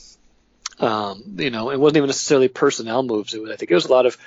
um, 0.83 1.23
you 1.39 1.51
know, 1.51 1.71
it 1.71 1.79
wasn't 1.79 1.99
even 1.99 2.09
necessarily 2.09 2.49
personnel 2.49 3.03
moves. 3.03 3.35
It 3.35 3.41
was, 3.41 3.51
I 3.51 3.57
think, 3.57 3.71
it 3.71 3.75
was 3.75 3.87
a 3.87 3.93
lot 3.93 4.05
of 4.05 4.19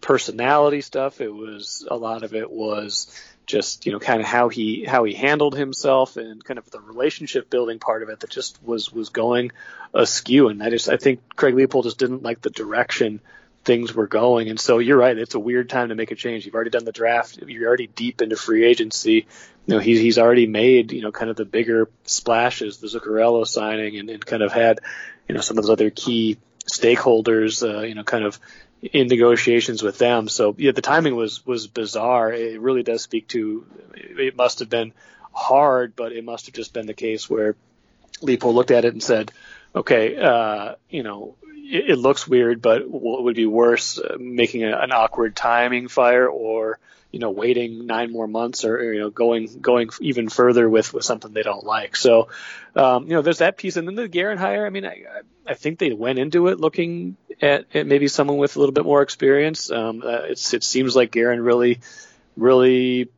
personality 0.00 0.80
stuff. 0.80 1.20
It 1.20 1.34
was 1.34 1.86
a 1.90 1.96
lot 1.96 2.22
of 2.22 2.34
it 2.34 2.50
was 2.50 3.20
just 3.46 3.84
you 3.84 3.92
know 3.92 3.98
kind 3.98 4.20
of 4.20 4.26
how 4.26 4.48
he 4.48 4.84
how 4.84 5.04
he 5.04 5.12
handled 5.12 5.54
himself 5.54 6.16
and 6.16 6.42
kind 6.42 6.56
of 6.56 6.70
the 6.70 6.80
relationship 6.80 7.50
building 7.50 7.78
part 7.78 8.02
of 8.02 8.08
it 8.08 8.20
that 8.20 8.30
just 8.30 8.62
was 8.62 8.92
was 8.92 9.08
going 9.08 9.50
askew. 9.92 10.48
And 10.48 10.62
I 10.62 10.70
just 10.70 10.88
I 10.88 10.96
think 10.96 11.20
Craig 11.34 11.54
Leipold 11.54 11.84
just 11.84 11.98
didn't 11.98 12.22
like 12.22 12.40
the 12.40 12.50
direction 12.50 13.20
things 13.64 13.94
were 13.94 14.06
going. 14.06 14.50
And 14.50 14.60
so 14.60 14.78
you're 14.78 14.98
right. 14.98 15.16
It's 15.16 15.34
a 15.34 15.40
weird 15.40 15.70
time 15.70 15.88
to 15.88 15.94
make 15.94 16.10
a 16.10 16.14
change. 16.14 16.44
You've 16.44 16.54
already 16.54 16.70
done 16.70 16.84
the 16.84 16.92
draft. 16.92 17.38
You're 17.38 17.66
already 17.66 17.86
deep 17.86 18.20
into 18.22 18.36
free 18.36 18.64
agency. 18.64 19.26
You 19.66 19.74
know 19.74 19.78
he's 19.78 19.98
he's 19.98 20.18
already 20.18 20.46
made 20.46 20.92
you 20.92 21.02
know 21.02 21.10
kind 21.10 21.30
of 21.30 21.36
the 21.36 21.46
bigger 21.46 21.88
splashes 22.04 22.78
the 22.78 22.86
Zuccarello 22.86 23.46
signing 23.46 23.98
and, 23.98 24.10
and 24.10 24.24
kind 24.24 24.42
of 24.42 24.52
had 24.52 24.80
you 25.28 25.34
know 25.34 25.40
some 25.40 25.58
of 25.58 25.64
those 25.64 25.70
other 25.70 25.90
key 25.90 26.38
stakeholders 26.70 27.62
uh, 27.62 27.82
you 27.82 27.94
know 27.94 28.04
kind 28.04 28.24
of 28.24 28.38
in 28.92 29.08
negotiations 29.08 29.82
with 29.82 29.98
them. 29.98 30.28
So 30.28 30.54
yeah, 30.58 30.72
the 30.72 30.82
timing 30.82 31.16
was 31.16 31.44
was 31.46 31.66
bizarre. 31.66 32.32
It 32.32 32.60
really 32.60 32.82
does 32.82 33.02
speak 33.02 33.28
to 33.28 33.66
it 33.94 34.36
must 34.36 34.58
have 34.58 34.68
been 34.68 34.92
hard, 35.32 35.96
but 35.96 36.12
it 36.12 36.24
must 36.24 36.46
have 36.46 36.54
just 36.54 36.72
been 36.72 36.86
the 36.86 36.94
case 36.94 37.28
where 37.28 37.56
Leipold 38.20 38.54
looked 38.54 38.70
at 38.70 38.84
it 38.84 38.92
and 38.92 39.02
said, 39.02 39.32
"Okay, 39.74 40.16
uh, 40.16 40.74
you 40.88 41.02
know, 41.02 41.36
it, 41.42 41.90
it, 41.90 41.96
looks 41.96 42.28
weird, 42.28 42.62
but 42.62 42.88
what 42.88 43.24
would 43.24 43.36
be 43.36 43.46
worse 43.46 43.98
uh, 43.98 44.16
making 44.18 44.64
a, 44.64 44.76
an 44.78 44.92
awkward 44.92 45.36
timing 45.36 45.88
fire 45.88 46.28
or." 46.28 46.78
You 47.14 47.20
know, 47.20 47.30
waiting 47.30 47.86
nine 47.86 48.12
more 48.12 48.26
months 48.26 48.64
or, 48.64 48.92
you 48.92 49.00
know, 49.00 49.10
going, 49.10 49.48
going 49.60 49.90
even 50.00 50.28
further 50.28 50.68
with, 50.68 50.92
with 50.92 51.04
something 51.04 51.32
they 51.32 51.42
don't 51.42 51.64
like. 51.64 51.96
So, 51.96 52.28
um, 52.76 53.04
you 53.04 53.14
know, 53.14 53.22
there's 53.22 53.38
that 53.38 53.56
piece. 53.56 53.76
And 53.76 53.88
then 53.88 53.94
the 53.94 54.08
Guerin 54.08 54.38
hire, 54.38 54.66
I 54.66 54.70
mean, 54.70 54.84
I, 54.84 55.04
I 55.46 55.54
think 55.54 55.78
they 55.78 55.92
went 55.92 56.18
into 56.18 56.48
it 56.48 56.60
looking 56.60 57.16
at, 57.40 57.66
at 57.74 57.86
maybe 57.86 58.08
someone 58.08 58.36
with 58.36 58.56
a 58.56 58.58
little 58.58 58.74
bit 58.74 58.84
more 58.84 59.02
experience. 59.02 59.70
Um, 59.70 60.02
uh, 60.04 60.22
it's, 60.24 60.52
it 60.52 60.64
seems 60.64 60.94
like 60.94 61.12
Guerin 61.12 61.40
really, 61.40 61.80
really 62.36 63.08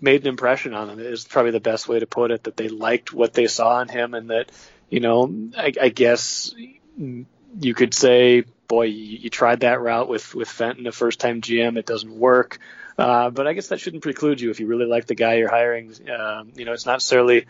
made 0.00 0.20
an 0.20 0.28
impression 0.28 0.74
on 0.74 0.88
them 0.88 1.00
is 1.00 1.24
probably 1.24 1.52
the 1.52 1.60
best 1.60 1.88
way 1.88 1.98
to 1.98 2.06
put 2.06 2.30
it 2.30 2.44
that 2.44 2.56
they 2.56 2.68
liked 2.68 3.12
what 3.12 3.32
they 3.32 3.46
saw 3.46 3.80
in 3.80 3.88
him 3.88 4.14
and 4.14 4.30
that 4.30 4.50
you 4.90 5.00
know, 5.00 5.50
I, 5.56 5.72
I 5.80 5.88
guess 5.88 6.54
you 6.96 7.74
could 7.74 7.94
say, 7.94 8.44
boy, 8.68 8.84
you, 8.84 9.18
you 9.18 9.30
tried 9.30 9.60
that 9.60 9.80
route 9.80 10.08
with 10.08 10.34
with 10.34 10.48
Fenton, 10.48 10.86
a 10.86 10.92
first 10.92 11.20
time 11.20 11.40
GM, 11.40 11.78
it 11.78 11.86
doesn't 11.86 12.16
work. 12.16 12.58
Uh, 12.98 13.30
but 13.30 13.46
I 13.46 13.52
guess 13.52 13.68
that 13.68 13.80
shouldn't 13.80 14.02
preclude 14.02 14.40
you 14.40 14.50
if 14.50 14.58
you 14.58 14.66
really 14.66 14.86
like 14.86 15.06
the 15.06 15.14
guy 15.14 15.34
you're 15.34 15.50
hiring. 15.50 15.92
Um, 16.10 16.52
you 16.56 16.64
know, 16.64 16.72
it's 16.72 16.86
not 16.86 16.94
necessarily 16.94 17.46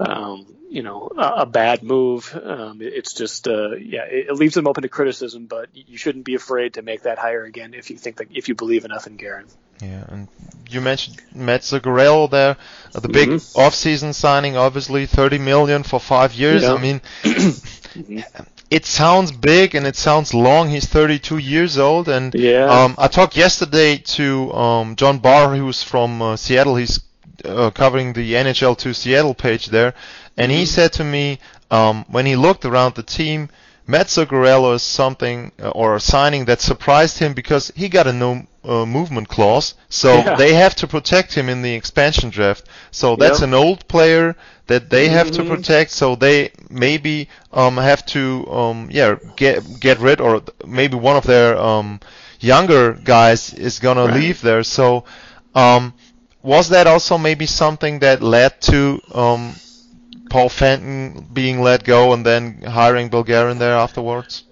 um, 0.00 0.46
you 0.68 0.82
know, 0.82 1.10
a, 1.16 1.42
a 1.42 1.46
bad 1.46 1.82
move. 1.82 2.38
Um, 2.42 2.78
it's 2.80 3.12
just, 3.12 3.46
uh, 3.46 3.72
yeah, 3.72 4.04
it, 4.04 4.28
it, 4.28 4.34
leaves 4.34 4.54
them 4.54 4.66
open 4.66 4.82
to 4.82 4.88
criticism, 4.88 5.46
but 5.46 5.68
you 5.74 5.98
shouldn't 5.98 6.24
be 6.24 6.34
afraid 6.34 6.74
to 6.74 6.82
make 6.82 7.02
that 7.02 7.18
hire 7.18 7.44
again 7.44 7.74
if 7.74 7.90
you 7.90 7.98
think 7.98 8.16
that 8.16 8.28
if 8.34 8.48
you 8.48 8.54
believe 8.54 8.84
enough 8.84 9.06
in 9.06 9.16
Guerin. 9.16 9.46
Yeah, 9.80 10.04
and 10.08 10.28
you 10.70 10.80
mentioned 10.80 11.20
Mats 11.34 11.70
Zuccarello 11.72 12.30
there, 12.30 12.56
uh, 12.94 13.00
the 13.00 13.08
big 13.08 13.28
mm-hmm. 13.28 13.60
off-season 13.60 14.12
signing, 14.12 14.56
obviously 14.56 15.06
30 15.06 15.38
million 15.38 15.82
for 15.82 16.00
five 16.00 16.32
years. 16.34 16.62
Yeah. 16.62 16.74
I 16.74 16.80
mean, 16.80 17.00
mm-hmm. 17.22 18.42
It 18.72 18.86
sounds 18.86 19.32
big 19.32 19.74
and 19.74 19.86
it 19.86 19.96
sounds 19.96 20.32
long. 20.32 20.70
He's 20.70 20.86
32 20.86 21.36
years 21.36 21.76
old, 21.76 22.08
and 22.08 22.34
yeah. 22.34 22.64
um, 22.64 22.94
I 22.96 23.06
talked 23.06 23.36
yesterday 23.36 23.98
to 24.16 24.50
um, 24.54 24.96
John 24.96 25.18
Barr, 25.18 25.54
who's 25.54 25.82
from 25.82 26.22
uh, 26.22 26.36
Seattle. 26.36 26.76
He's 26.76 27.00
uh, 27.44 27.70
covering 27.70 28.14
the 28.14 28.32
NHL 28.32 28.78
to 28.78 28.94
Seattle 28.94 29.34
page 29.34 29.66
there, 29.66 29.92
and 30.38 30.50
he 30.50 30.62
mm-hmm. 30.62 30.74
said 30.76 30.92
to 30.94 31.04
me 31.04 31.38
um, 31.70 32.06
when 32.08 32.24
he 32.24 32.34
looked 32.34 32.64
around 32.64 32.94
the 32.94 33.02
team, 33.02 33.50
Mats 33.86 34.16
Zuccarello 34.16 34.74
is 34.74 34.82
something 34.82 35.52
uh, 35.60 35.70
or 35.70 35.96
a 35.96 36.00
signing 36.00 36.44
that 36.44 36.60
surprised 36.60 37.18
him 37.18 37.32
because 37.34 37.72
he 37.74 37.88
got 37.88 38.06
a 38.06 38.12
no 38.12 38.46
uh, 38.64 38.86
movement 38.86 39.28
clause, 39.28 39.74
so 39.88 40.14
yeah. 40.14 40.36
they 40.36 40.54
have 40.54 40.74
to 40.76 40.86
protect 40.86 41.34
him 41.34 41.48
in 41.48 41.62
the 41.62 41.74
expansion 41.74 42.30
draft. 42.30 42.68
So 42.92 43.16
that's 43.16 43.40
yep. 43.40 43.48
an 43.48 43.54
old 43.54 43.88
player 43.88 44.36
that 44.68 44.88
they 44.88 45.08
have 45.08 45.28
mm-hmm. 45.28 45.48
to 45.48 45.56
protect. 45.56 45.90
So 45.90 46.14
they 46.14 46.52
maybe 46.70 47.28
um, 47.52 47.76
have 47.76 48.06
to 48.06 48.46
um, 48.50 48.88
yeah 48.90 49.16
get 49.36 49.80
get 49.80 49.98
rid 49.98 50.20
or 50.20 50.42
maybe 50.64 50.96
one 50.96 51.16
of 51.16 51.24
their 51.24 51.58
um, 51.58 51.98
younger 52.38 52.92
guys 52.92 53.52
is 53.52 53.80
gonna 53.80 54.06
right. 54.06 54.14
leave 54.14 54.40
there. 54.42 54.62
So 54.62 55.04
um, 55.54 55.92
was 56.42 56.68
that 56.68 56.86
also 56.86 57.18
maybe 57.18 57.46
something 57.46 57.98
that 58.00 58.22
led 58.22 58.60
to 58.62 59.00
um, 59.12 59.54
Paul 60.32 60.48
Fenton 60.48 61.26
being 61.30 61.60
let 61.60 61.84
go 61.84 62.14
and 62.14 62.24
then 62.24 62.62
hiring 62.62 63.10
Bill 63.10 63.22
Guerin 63.22 63.58
there 63.58 63.74
afterwards? 63.74 64.44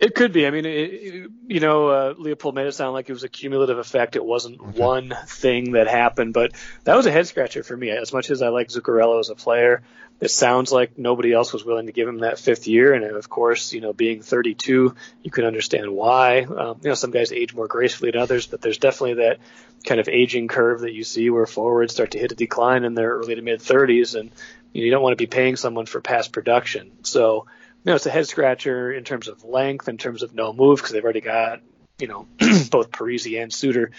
It 0.00 0.16
could 0.16 0.32
be. 0.32 0.48
I 0.48 0.50
mean, 0.50 0.66
it, 0.66 1.30
you 1.46 1.60
know, 1.60 1.86
uh, 1.86 2.14
Leipold 2.14 2.54
made 2.54 2.66
it 2.66 2.74
sound 2.74 2.92
like 2.92 3.08
it 3.08 3.12
was 3.12 3.22
a 3.22 3.28
cumulative 3.28 3.78
effect. 3.78 4.16
It 4.16 4.24
wasn't 4.24 4.60
okay. 4.60 4.80
one 4.80 5.14
thing 5.28 5.72
that 5.72 5.86
happened, 5.86 6.34
but 6.34 6.50
that 6.82 6.96
was 6.96 7.06
a 7.06 7.12
head 7.12 7.28
scratcher 7.28 7.62
for 7.62 7.76
me. 7.76 7.90
As 7.90 8.12
much 8.12 8.30
as 8.32 8.42
I 8.42 8.48
like 8.48 8.66
Zuccarello 8.66 9.20
as 9.20 9.30
a 9.30 9.36
player, 9.36 9.82
it 10.20 10.32
sounds 10.32 10.72
like 10.72 10.98
nobody 10.98 11.32
else 11.32 11.52
was 11.52 11.64
willing 11.64 11.86
to 11.86 11.92
give 11.92 12.08
him 12.08 12.18
that 12.18 12.40
fifth 12.40 12.66
year. 12.66 12.92
And 12.92 13.04
of 13.04 13.28
course, 13.28 13.72
you 13.72 13.80
know, 13.80 13.92
being 13.92 14.22
32, 14.22 14.96
you 15.22 15.30
can 15.30 15.44
understand 15.44 15.88
why. 15.88 16.42
Um, 16.42 16.80
you 16.82 16.88
know, 16.88 16.94
some 16.94 17.12
guys 17.12 17.30
age 17.30 17.54
more 17.54 17.68
gracefully 17.68 18.10
than 18.10 18.20
others, 18.20 18.48
but 18.48 18.60
there's 18.60 18.78
definitely 18.78 19.22
that 19.22 19.38
kind 19.84 20.00
of 20.00 20.08
aging 20.08 20.48
curve 20.48 20.80
that 20.80 20.92
you 20.92 21.04
see 21.04 21.30
where 21.30 21.46
forwards 21.46 21.92
start 21.92 22.12
to 22.12 22.18
hit 22.18 22.32
a 22.32 22.36
decline 22.36 22.82
in 22.82 22.94
their 22.94 23.10
early 23.10 23.36
to 23.36 23.42
mid 23.42 23.60
30s, 23.60 24.18
and 24.18 24.30
you, 24.72 24.90
don't 24.90 25.02
want 25.02 25.12
to 25.12 25.22
be 25.22 25.26
paying 25.26 25.56
someone 25.56 25.86
for 25.86 26.00
past 26.00 26.32
production. 26.32 27.04
So, 27.04 27.46
you 27.84 27.90
know, 27.90 27.94
it's 27.94 28.06
a 28.06 28.10
head 28.10 28.26
scratcher 28.26 28.92
in 28.92 29.04
terms 29.04 29.28
of 29.28 29.44
length, 29.44 29.88
in 29.88 29.98
terms 29.98 30.22
of 30.22 30.34
no 30.34 30.52
move, 30.52 30.78
because 30.78 30.92
they've 30.92 31.04
already 31.04 31.20
got, 31.20 31.60
you 31.98 32.08
know, 32.08 32.26
both 32.70 32.90
Parise 32.90 33.42
and 33.42 33.52
Suter 33.52 33.90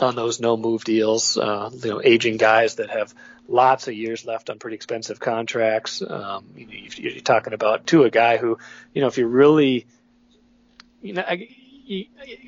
on 0.00 0.16
those 0.16 0.40
no 0.40 0.56
move 0.56 0.84
deals. 0.84 1.36
Uh, 1.36 1.70
you 1.72 1.90
know, 1.90 2.00
aging 2.02 2.36
guys 2.36 2.76
that 2.76 2.90
have 2.90 3.14
lots 3.48 3.88
of 3.88 3.94
years 3.94 4.24
left 4.24 4.50
on 4.50 4.58
pretty 4.58 4.76
expensive 4.76 5.20
contracts. 5.20 6.02
Um, 6.02 6.46
you 6.56 6.66
know, 6.66 6.72
you're 6.72 7.20
talking 7.20 7.52
about 7.52 7.86
to 7.88 8.04
a 8.04 8.10
guy 8.10 8.36
who, 8.36 8.58
you 8.94 9.02
know, 9.02 9.08
if 9.08 9.18
you 9.18 9.26
really, 9.26 9.86
you 11.00 11.14
know, 11.14 11.24
I, 11.26 11.48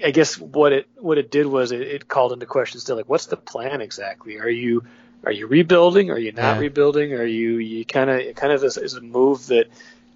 I 0.04 0.10
guess 0.10 0.38
what 0.38 0.72
it 0.72 0.88
what 0.96 1.18
it 1.18 1.30
did 1.30 1.46
was 1.46 1.72
it, 1.72 1.80
it 1.82 2.08
called 2.08 2.32
into 2.32 2.46
question 2.46 2.80
still 2.80 2.96
like 2.96 3.08
what's 3.08 3.26
the 3.26 3.36
plan 3.36 3.80
exactly? 3.80 4.38
Are 4.38 4.48
you 4.48 4.84
are 5.24 5.32
you 5.32 5.46
rebuilding? 5.46 6.10
Are 6.10 6.18
you 6.18 6.32
not 6.32 6.56
yeah. 6.56 6.58
rebuilding? 6.58 7.14
Are 7.14 7.24
you 7.24 7.56
you 7.56 7.84
kind 7.84 8.10
of 8.10 8.34
kind 8.36 8.52
of 8.52 8.62
is, 8.64 8.76
is 8.76 8.94
a 8.94 9.00
move 9.00 9.46
that 9.46 9.66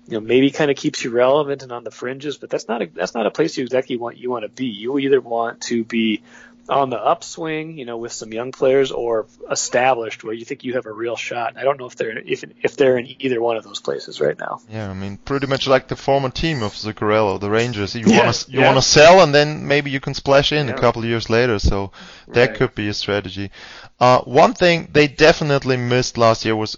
you 0.06 0.14
know 0.14 0.20
maybe 0.20 0.50
kind 0.50 0.70
of 0.70 0.76
keeps 0.76 1.02
you 1.02 1.10
relevant 1.10 1.62
and 1.62 1.72
on 1.72 1.84
the 1.84 1.90
fringes, 1.90 2.36
but 2.36 2.50
that's 2.50 2.68
not 2.68 2.82
a, 2.82 2.86
that's 2.86 3.14
not 3.14 3.26
a 3.26 3.30
place 3.30 3.56
you 3.56 3.64
exactly 3.64 3.96
want 3.96 4.18
you 4.18 4.30
want 4.30 4.44
to 4.44 4.48
be. 4.48 4.66
You 4.66 4.98
either 4.98 5.20
want 5.20 5.62
to 5.62 5.84
be 5.84 6.22
on 6.68 6.90
the 6.90 6.98
upswing, 6.98 7.78
you 7.78 7.84
know, 7.84 7.96
with 7.96 8.12
some 8.12 8.32
young 8.32 8.52
players, 8.52 8.92
or 8.92 9.26
established 9.50 10.24
where 10.24 10.34
you 10.34 10.44
think 10.44 10.64
you 10.64 10.74
have 10.74 10.86
a 10.86 10.92
real 10.92 11.16
shot. 11.16 11.56
I 11.56 11.62
don't 11.62 11.78
know 11.78 11.86
if 11.86 11.96
they're 11.96 12.18
if 12.18 12.44
if 12.62 12.76
they're 12.76 12.98
in 12.98 13.06
either 13.22 13.40
one 13.40 13.56
of 13.56 13.64
those 13.64 13.80
places 13.80 14.20
right 14.20 14.38
now. 14.38 14.60
Yeah, 14.70 14.90
I 14.90 14.94
mean, 14.94 15.16
pretty 15.16 15.46
much 15.46 15.66
like 15.66 15.88
the 15.88 15.96
former 15.96 16.30
team 16.30 16.62
of 16.62 16.72
Zuccarello, 16.74 17.40
the 17.40 17.50
Rangers. 17.50 17.94
You 17.94 18.04
yeah, 18.06 18.24
want 18.24 18.36
to 18.36 18.50
you 18.50 18.60
yeah. 18.60 18.66
want 18.66 18.76
to 18.76 18.82
sell, 18.82 19.22
and 19.22 19.34
then 19.34 19.66
maybe 19.66 19.90
you 19.90 20.00
can 20.00 20.14
splash 20.14 20.52
in 20.52 20.68
yeah. 20.68 20.74
a 20.74 20.78
couple 20.78 21.02
of 21.02 21.08
years 21.08 21.30
later. 21.30 21.58
So 21.58 21.92
that 22.28 22.48
right. 22.48 22.58
could 22.58 22.74
be 22.74 22.88
a 22.88 22.94
strategy. 22.94 23.50
Uh, 24.00 24.20
one 24.22 24.54
thing 24.54 24.88
they 24.92 25.08
definitely 25.08 25.76
missed 25.76 26.18
last 26.18 26.44
year 26.44 26.54
was 26.54 26.76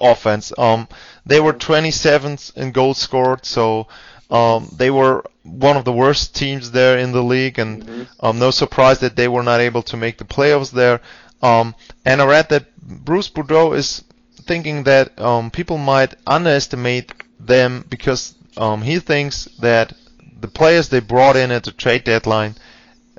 offense. 0.00 0.52
Um, 0.56 0.88
they 1.26 1.40
were 1.40 1.52
27th 1.52 2.56
in 2.56 2.72
goals 2.72 2.98
scored, 2.98 3.44
so 3.44 3.88
um, 4.30 4.68
they 4.76 4.90
were 4.90 5.24
one 5.42 5.76
of 5.76 5.84
the 5.84 5.92
worst 5.92 6.36
teams 6.36 6.70
there 6.70 6.98
in 6.98 7.12
the 7.12 7.22
league, 7.22 7.58
and 7.58 7.84
mm-hmm. 7.84 8.02
um, 8.26 8.38
no 8.38 8.50
surprise 8.50 9.00
that 9.00 9.16
they 9.16 9.28
were 9.28 9.42
not 9.42 9.60
able 9.60 9.82
to 9.82 9.96
make 9.96 10.18
the 10.18 10.24
playoffs 10.24 10.70
there. 10.70 11.00
Um, 11.42 11.74
and 12.04 12.20
I 12.20 12.26
read 12.26 12.48
that 12.50 12.76
Bruce 12.76 13.30
Boudreau 13.30 13.76
is 13.76 14.04
thinking 14.42 14.84
that 14.84 15.18
um, 15.20 15.50
people 15.50 15.78
might 15.78 16.14
underestimate 16.26 17.12
them 17.38 17.84
because 17.88 18.34
um, 18.56 18.82
he 18.82 18.98
thinks 18.98 19.44
that 19.60 19.92
the 20.40 20.48
players 20.48 20.88
they 20.88 21.00
brought 21.00 21.36
in 21.36 21.50
at 21.50 21.64
the 21.64 21.72
trade 21.72 22.04
deadline, 22.04 22.54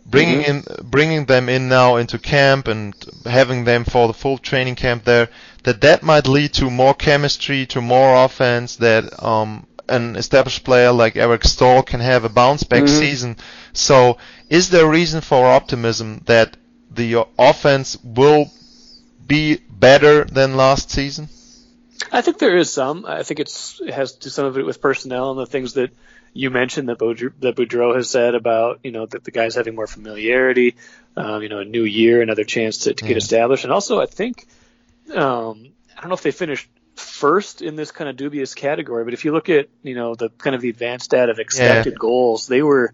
bringing 0.05 0.41
mm-hmm. 0.41 0.81
in 0.81 0.89
bringing 0.89 1.25
them 1.25 1.49
in 1.49 1.69
now 1.69 1.95
into 1.95 2.19
camp 2.19 2.67
and 2.67 2.93
having 3.25 3.63
them 3.63 3.83
for 3.83 4.07
the 4.07 4.13
full 4.13 4.37
training 4.37 4.75
camp 4.75 5.05
there, 5.05 5.29
that 5.63 5.81
that 5.81 6.03
might 6.03 6.27
lead 6.27 6.53
to 6.53 6.69
more 6.69 6.93
chemistry, 6.93 7.65
to 7.65 7.81
more 7.81 8.25
offense, 8.25 8.75
that 8.77 9.23
um, 9.23 9.65
an 9.89 10.15
established 10.15 10.63
player 10.63 10.91
like 10.91 11.15
Eric 11.15 11.43
Staal 11.43 11.83
can 11.83 11.99
have 11.99 12.23
a 12.23 12.29
bounce 12.29 12.63
back 12.63 12.83
mm-hmm. 12.83 12.99
season. 12.99 13.37
So, 13.73 14.17
is 14.49 14.69
there 14.69 14.85
a 14.85 14.89
reason 14.89 15.21
for 15.21 15.45
optimism 15.45 16.21
that 16.25 16.57
the 16.91 17.25
offense 17.37 17.97
will 18.03 18.51
be 19.25 19.57
better 19.69 20.25
than 20.25 20.57
last 20.57 20.91
season? 20.91 21.29
I 22.11 22.21
think 22.21 22.39
there 22.39 22.57
is 22.57 22.71
some. 22.71 23.05
I 23.05 23.23
think 23.23 23.39
it's 23.39 23.79
it 23.81 23.93
has 23.93 24.13
to 24.13 24.19
do 24.19 24.29
some 24.29 24.45
of 24.45 24.57
it 24.57 24.65
with 24.65 24.81
personnel 24.81 25.31
and 25.31 25.39
the 25.39 25.45
things 25.45 25.73
that 25.73 25.91
you 26.33 26.49
mentioned 26.49 26.89
that 26.89 26.99
Boudreau, 26.99 27.31
that 27.39 27.55
Boudreau 27.55 27.95
has 27.95 28.09
said 28.09 28.35
about 28.35 28.79
you 28.83 28.91
know 28.91 29.05
that 29.05 29.23
the 29.23 29.31
guys 29.31 29.55
having 29.55 29.75
more 29.75 29.87
familiarity, 29.87 30.75
um, 31.15 31.43
you 31.43 31.49
know, 31.49 31.59
a 31.59 31.65
new 31.65 31.83
year, 31.83 32.21
another 32.21 32.43
chance 32.43 32.79
to, 32.79 32.93
to 32.93 33.05
get 33.05 33.17
established, 33.17 33.63
and 33.63 33.73
also 33.73 33.99
I 33.99 34.05
think 34.05 34.47
um, 35.13 35.69
I 35.95 36.01
don't 36.01 36.09
know 36.09 36.15
if 36.15 36.23
they 36.23 36.31
finished 36.31 36.69
first 36.99 37.61
in 37.61 37.75
this 37.75 37.91
kind 37.91 38.09
of 38.09 38.17
dubious 38.17 38.53
category. 38.53 39.03
But 39.03 39.13
if 39.13 39.25
you 39.25 39.31
look 39.31 39.49
at 39.49 39.69
you 39.83 39.95
know 39.95 40.15
the 40.15 40.29
kind 40.29 40.55
of 40.55 40.61
the 40.61 40.69
advanced 40.69 41.05
stat 41.05 41.29
of 41.29 41.39
expected 41.39 41.93
yeah. 41.93 41.97
goals, 41.99 42.47
they 42.47 42.61
were 42.61 42.93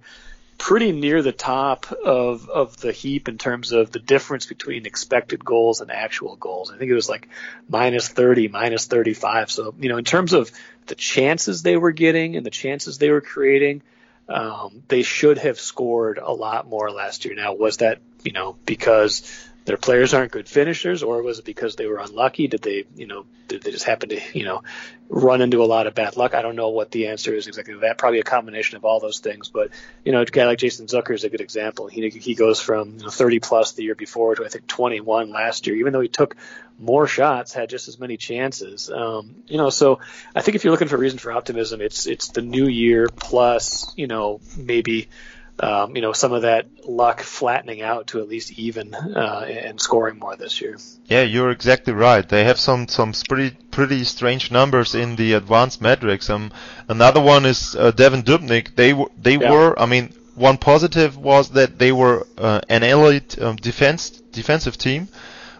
pretty 0.57 0.91
near 0.91 1.21
the 1.21 1.31
top 1.31 1.91
of 1.91 2.50
of 2.50 2.77
the 2.77 2.91
heap 2.91 3.27
in 3.27 3.38
terms 3.38 3.71
of 3.71 3.91
the 3.91 4.00
difference 4.00 4.45
between 4.45 4.85
expected 4.85 5.43
goals 5.43 5.81
and 5.81 5.91
actual 5.91 6.35
goals. 6.35 6.71
I 6.71 6.77
think 6.77 6.89
it 6.89 6.95
was 6.95 7.09
like 7.09 7.29
minus 7.67 8.07
30, 8.07 8.47
minus 8.47 8.85
35. 8.85 9.51
So, 9.51 9.75
you 9.79 9.89
know, 9.89 9.97
in 9.97 10.05
terms 10.05 10.33
of 10.33 10.51
the 10.88 10.95
chances 10.95 11.62
they 11.62 11.77
were 11.77 11.91
getting 11.91 12.35
and 12.35 12.45
the 12.45 12.51
chances 12.51 12.97
they 12.97 13.09
were 13.09 13.21
creating, 13.21 13.81
um, 14.29 14.83
they 14.88 15.03
should 15.03 15.38
have 15.39 15.59
scored 15.59 16.17
a 16.17 16.31
lot 16.31 16.67
more 16.67 16.91
last 16.91 17.25
year. 17.25 17.35
Now, 17.35 17.53
was 17.53 17.77
that, 17.77 18.00
you 18.24 18.31
know, 18.31 18.55
because 18.65 19.21
their 19.65 19.77
players 19.77 20.13
aren't 20.13 20.31
good 20.31 20.48
finishers, 20.48 21.01
or 21.01 21.24
was 21.24 21.39
it 21.39 21.45
because 21.45 21.75
they 21.75 21.88
were 21.88 21.98
unlucky? 21.98 22.48
Did 22.48 22.62
they, 22.62 22.86
you 22.95 23.07
know, 23.07 23.25
did 23.48 23.63
they 23.63 23.72
just 23.72 23.84
happen 23.84 24.10
to, 24.10 24.22
you 24.38 24.45
know, 24.45 24.62
run 25.10 25.41
into 25.41 25.63
a 25.63 25.65
lot 25.65 25.88
of 25.88 25.95
bad 25.95 26.17
luck? 26.17 26.36
I 26.36 26.43
don't 26.43 26.55
know 26.55 26.69
what 26.69 26.91
the 26.91 27.07
answer 27.07 27.34
is 27.34 27.48
exactly 27.48 27.74
that. 27.79 27.98
Probably 27.98 28.19
a 28.19 28.24
combination 28.24 28.77
of 28.77 28.86
all 28.86 29.00
those 29.00 29.19
things. 29.19 29.50
But 29.50 29.72
you 30.03 30.12
know, 30.12 30.22
a 30.22 30.25
guy 30.25 30.45
like 30.45 30.60
Jason 30.60 30.86
Zucker 30.86 31.15
is 31.15 31.24
a 31.24 31.29
good 31.29 31.41
example. 31.41 31.88
He 31.88 32.10
he 32.10 32.36
goes 32.36 32.62
from 32.62 32.98
you 32.98 33.03
know, 33.05 33.10
30 33.10 33.39
plus 33.39 33.72
the 33.72 33.84
year 33.84 33.95
before 33.95 34.36
to 34.36 34.45
I 34.45 34.50
think 34.50 34.67
21 34.67 35.31
last 35.31 35.65
year, 35.65 35.75
even 35.77 35.93
though 35.93 36.01
he 36.01 36.10
took 36.10 36.36
more 36.77 37.07
shots, 37.07 37.51
had 37.51 37.69
just 37.69 37.88
as 37.88 38.00
many 38.00 38.17
chances. 38.17 38.91
Um, 38.91 39.43
you 39.48 39.57
know, 39.57 39.72
so 39.72 40.00
I 40.36 40.41
think 40.41 40.55
if 40.55 40.63
you're 40.63 40.72
looking 40.72 40.89
for 40.89 40.95
a 40.95 41.00
reason 41.00 41.17
for 41.17 41.31
optimism, 41.31 41.81
it's 41.81 42.05
it's 42.05 42.27
the 42.29 42.41
new 42.43 42.67
year 42.67 43.07
plus, 43.07 43.91
you 43.95 44.05
know, 44.05 44.41
maybe 44.55 45.10
um, 45.59 45.95
you 45.95 46.01
know, 46.01 46.12
some 46.12 46.33
of 46.33 46.41
that 46.41 46.67
luck 46.85 47.21
flattening 47.21 47.81
out 47.81 48.07
to 48.07 48.19
at 48.19 48.27
least 48.27 48.59
even 48.59 48.93
uh, 48.93 49.45
and 49.47 49.79
scoring 49.79 50.19
more 50.19 50.35
this 50.35 50.59
year. 50.59 50.77
Yeah, 51.05 51.21
you're 51.21 51.51
exactly 51.51 51.93
right. 51.93 52.27
They 52.27 52.43
have 52.43 52.59
some 52.59 52.88
some 52.88 53.13
pretty 53.27 53.55
pretty 53.71 54.03
strange 54.03 54.51
numbers 54.51 54.95
in 54.95 55.15
the 55.15 55.33
advanced 55.33 55.81
metrics. 55.81 56.29
Um, 56.29 56.51
another 56.89 57.21
one 57.21 57.45
is 57.45 57.75
uh, 57.75 57.91
Devan 57.91 58.24
Dubnyk. 58.24 58.75
They 58.75 58.93
were 58.93 59.09
they 59.17 59.38
yeah. 59.38 59.51
were. 59.51 59.79
I 59.79 59.85
mean, 59.85 60.13
one 60.35 60.57
positive 60.57 61.17
was 61.17 61.50
that 61.51 61.79
they 61.79 61.93
were 61.93 62.27
uh, 62.38 62.59
an 62.67 62.83
elite 62.83 63.41
um, 63.41 63.55
defense 63.55 64.09
defensive 64.09 64.77
team, 64.77 65.07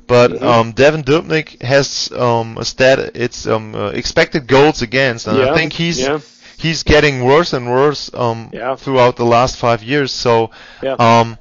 but 0.08 0.32
mm-hmm. 0.32 0.46
um, 0.46 0.74
Devan 0.74 1.06
Dubnyk 1.06 1.62
has 1.62 2.12
um, 2.12 2.58
a 2.58 2.66
stat. 2.66 3.12
It's 3.16 3.48
um, 3.48 3.74
uh, 3.74 3.92
expected 3.92 4.46
goals 4.46 4.82
against, 4.82 5.28
and 5.28 5.38
yeah. 5.38 5.52
I 5.52 5.56
think 5.56 5.72
he's 5.72 6.02
yeah. 6.02 6.20
He's 6.58 6.84
getting 6.84 7.24
worse 7.24 7.54
and 7.54 7.70
worse 7.70 8.14
um, 8.14 8.50
yeah. 8.54 8.76
throughout 8.76 9.16
the 9.16 9.26
last 9.26 9.58
five 9.58 9.84
years. 9.84 10.12
So, 10.12 10.52
um, 10.84 11.38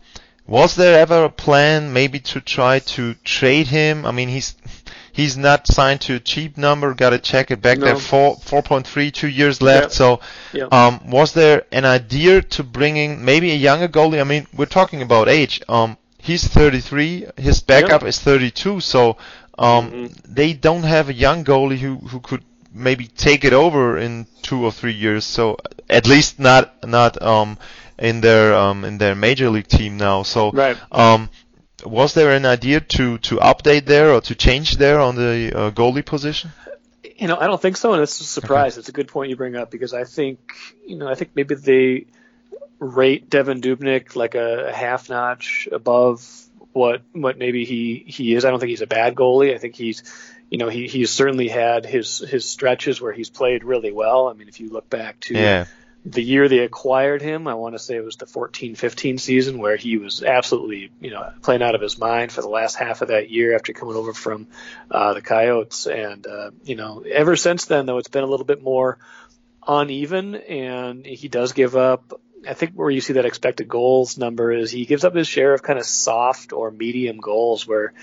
was 0.46 0.74
there 0.74 0.98
ever 0.98 1.24
a 1.24 1.30
plan 1.30 1.92
maybe 1.92 2.20
to 2.20 2.40
try 2.40 2.80
to 2.80 3.14
trade 3.24 3.68
him? 3.68 4.04
I 4.04 4.12
mean, 4.12 4.28
he's 4.28 4.54
he's 5.12 5.36
not 5.36 5.66
signed 5.66 6.02
to 6.02 6.16
a 6.16 6.20
cheap 6.20 6.58
number. 6.58 6.92
Got 6.92 7.10
to 7.10 7.18
check 7.18 7.50
it 7.50 7.62
back 7.62 7.78
no. 7.78 7.86
there. 7.86 7.96
Four 7.96 8.36
four 8.36 8.62
point 8.62 8.86
three, 8.86 9.10
two 9.10 9.28
years 9.28 9.62
left. 9.62 9.92
So, 9.92 10.20
um, 10.70 11.00
was 11.08 11.32
there 11.32 11.64
an 11.72 11.84
idea 11.84 12.42
to 12.42 12.62
bringing 12.62 13.24
maybe 13.24 13.52
a 13.52 13.56
younger 13.56 13.88
goalie? 13.88 14.20
I 14.20 14.24
mean, 14.24 14.46
we're 14.54 14.66
talking 14.66 15.00
about 15.00 15.28
age. 15.28 15.62
Um, 15.68 15.96
he's 16.18 16.46
33. 16.46 17.26
His 17.36 17.60
backup 17.60 18.02
is 18.02 18.18
32. 18.18 18.80
So, 18.80 19.16
um, 19.58 19.90
mm-hmm. 19.90 20.34
they 20.34 20.52
don't 20.52 20.82
have 20.82 21.08
a 21.08 21.14
young 21.14 21.44
goalie 21.44 21.78
who 21.78 21.96
who 21.96 22.20
could 22.20 22.44
maybe 22.74 23.06
take 23.06 23.44
it 23.44 23.52
over 23.52 23.96
in 23.96 24.26
two 24.42 24.64
or 24.64 24.72
three 24.72 24.92
years. 24.92 25.24
So 25.24 25.58
at 25.88 26.06
least 26.06 26.38
not 26.38 26.86
not 26.86 27.22
um 27.22 27.56
in 27.98 28.20
their 28.20 28.54
um 28.54 28.84
in 28.84 28.98
their 28.98 29.14
major 29.14 29.48
league 29.48 29.68
team 29.68 29.96
now. 29.96 30.24
So 30.24 30.50
right. 30.50 30.76
um 30.90 31.30
was 31.86 32.14
there 32.14 32.32
an 32.32 32.44
idea 32.46 32.80
to 32.80 33.18
to 33.18 33.36
update 33.36 33.86
there 33.86 34.12
or 34.12 34.20
to 34.22 34.34
change 34.34 34.76
there 34.76 34.98
on 35.00 35.16
the 35.16 35.52
uh, 35.54 35.70
goalie 35.70 36.04
position? 36.04 36.50
You 37.16 37.28
know, 37.28 37.36
I 37.38 37.46
don't 37.46 37.60
think 37.60 37.76
so, 37.76 37.92
and 37.92 38.02
it's 38.02 38.20
a 38.20 38.24
surprise. 38.24 38.74
Okay. 38.74 38.80
It's 38.80 38.88
a 38.88 38.92
good 38.92 39.08
point 39.08 39.30
you 39.30 39.36
bring 39.36 39.54
up 39.54 39.70
because 39.70 39.94
I 39.94 40.04
think 40.04 40.52
you 40.84 40.96
know 40.96 41.08
I 41.08 41.14
think 41.14 41.30
maybe 41.34 41.54
they 41.54 42.06
rate 42.80 43.30
Devan 43.30 43.60
Dubnyk 43.60 44.16
like 44.16 44.34
a, 44.34 44.68
a 44.68 44.72
half 44.72 45.08
notch 45.08 45.68
above 45.70 46.26
what 46.72 47.02
what 47.12 47.38
maybe 47.38 47.64
he 47.64 48.04
he 48.06 48.34
is. 48.34 48.44
I 48.44 48.50
don't 48.50 48.58
think 48.58 48.70
he's 48.70 48.82
a 48.82 48.86
bad 48.86 49.14
goalie. 49.14 49.54
I 49.54 49.58
think 49.58 49.76
he's 49.76 50.02
you 50.54 50.58
know 50.58 50.68
he 50.68 50.86
he's 50.86 51.10
certainly 51.10 51.48
had 51.48 51.84
his 51.84 52.20
his 52.20 52.48
stretches 52.48 53.00
where 53.00 53.12
he's 53.12 53.28
played 53.28 53.64
really 53.64 53.90
well. 53.90 54.28
I 54.28 54.34
mean, 54.34 54.46
if 54.46 54.60
you 54.60 54.68
look 54.68 54.88
back 54.88 55.18
to 55.22 55.34
yeah 55.34 55.64
the 56.04 56.22
year 56.22 56.48
they 56.48 56.60
acquired 56.60 57.22
him, 57.22 57.48
I 57.48 57.54
want 57.54 57.74
to 57.74 57.78
say 57.80 57.96
it 57.96 58.04
was 58.04 58.16
the 58.16 58.26
14-15 58.26 59.18
season 59.18 59.58
where 59.58 59.76
he 59.76 59.96
was 59.96 60.22
absolutely, 60.22 60.92
you 61.00 61.10
know, 61.10 61.32
playing 61.42 61.62
out 61.62 61.74
of 61.74 61.80
his 61.80 61.98
mind 61.98 62.30
for 62.30 62.42
the 62.42 62.48
last 62.48 62.74
half 62.74 63.00
of 63.00 63.08
that 63.08 63.30
year 63.30 63.54
after 63.54 63.72
coming 63.72 63.96
over 63.96 64.12
from 64.12 64.46
uh, 64.90 65.14
the 65.14 65.22
Coyotes. 65.22 65.86
And 65.86 66.24
uh, 66.24 66.50
you 66.62 66.76
know, 66.76 67.02
ever 67.10 67.34
since 67.34 67.64
then, 67.64 67.86
though, 67.86 67.98
it's 67.98 68.08
been 68.08 68.22
a 68.22 68.28
little 68.28 68.46
bit 68.46 68.62
more 68.62 68.98
uneven, 69.66 70.36
and 70.36 71.04
he 71.04 71.26
does 71.26 71.52
give 71.52 71.74
up 71.74 72.20
I 72.46 72.54
think 72.54 72.72
where 72.72 72.90
you 72.90 73.00
see 73.00 73.14
that 73.14 73.24
expected 73.24 73.68
goals 73.68 74.18
number 74.18 74.52
is 74.52 74.70
he 74.70 74.86
gives 74.86 75.04
up 75.04 75.14
his 75.14 75.26
share 75.26 75.54
of 75.54 75.62
kind 75.62 75.78
of 75.78 75.84
soft 75.84 76.52
or 76.52 76.70
medium 76.70 77.18
goals 77.18 77.66
where, 77.66 77.94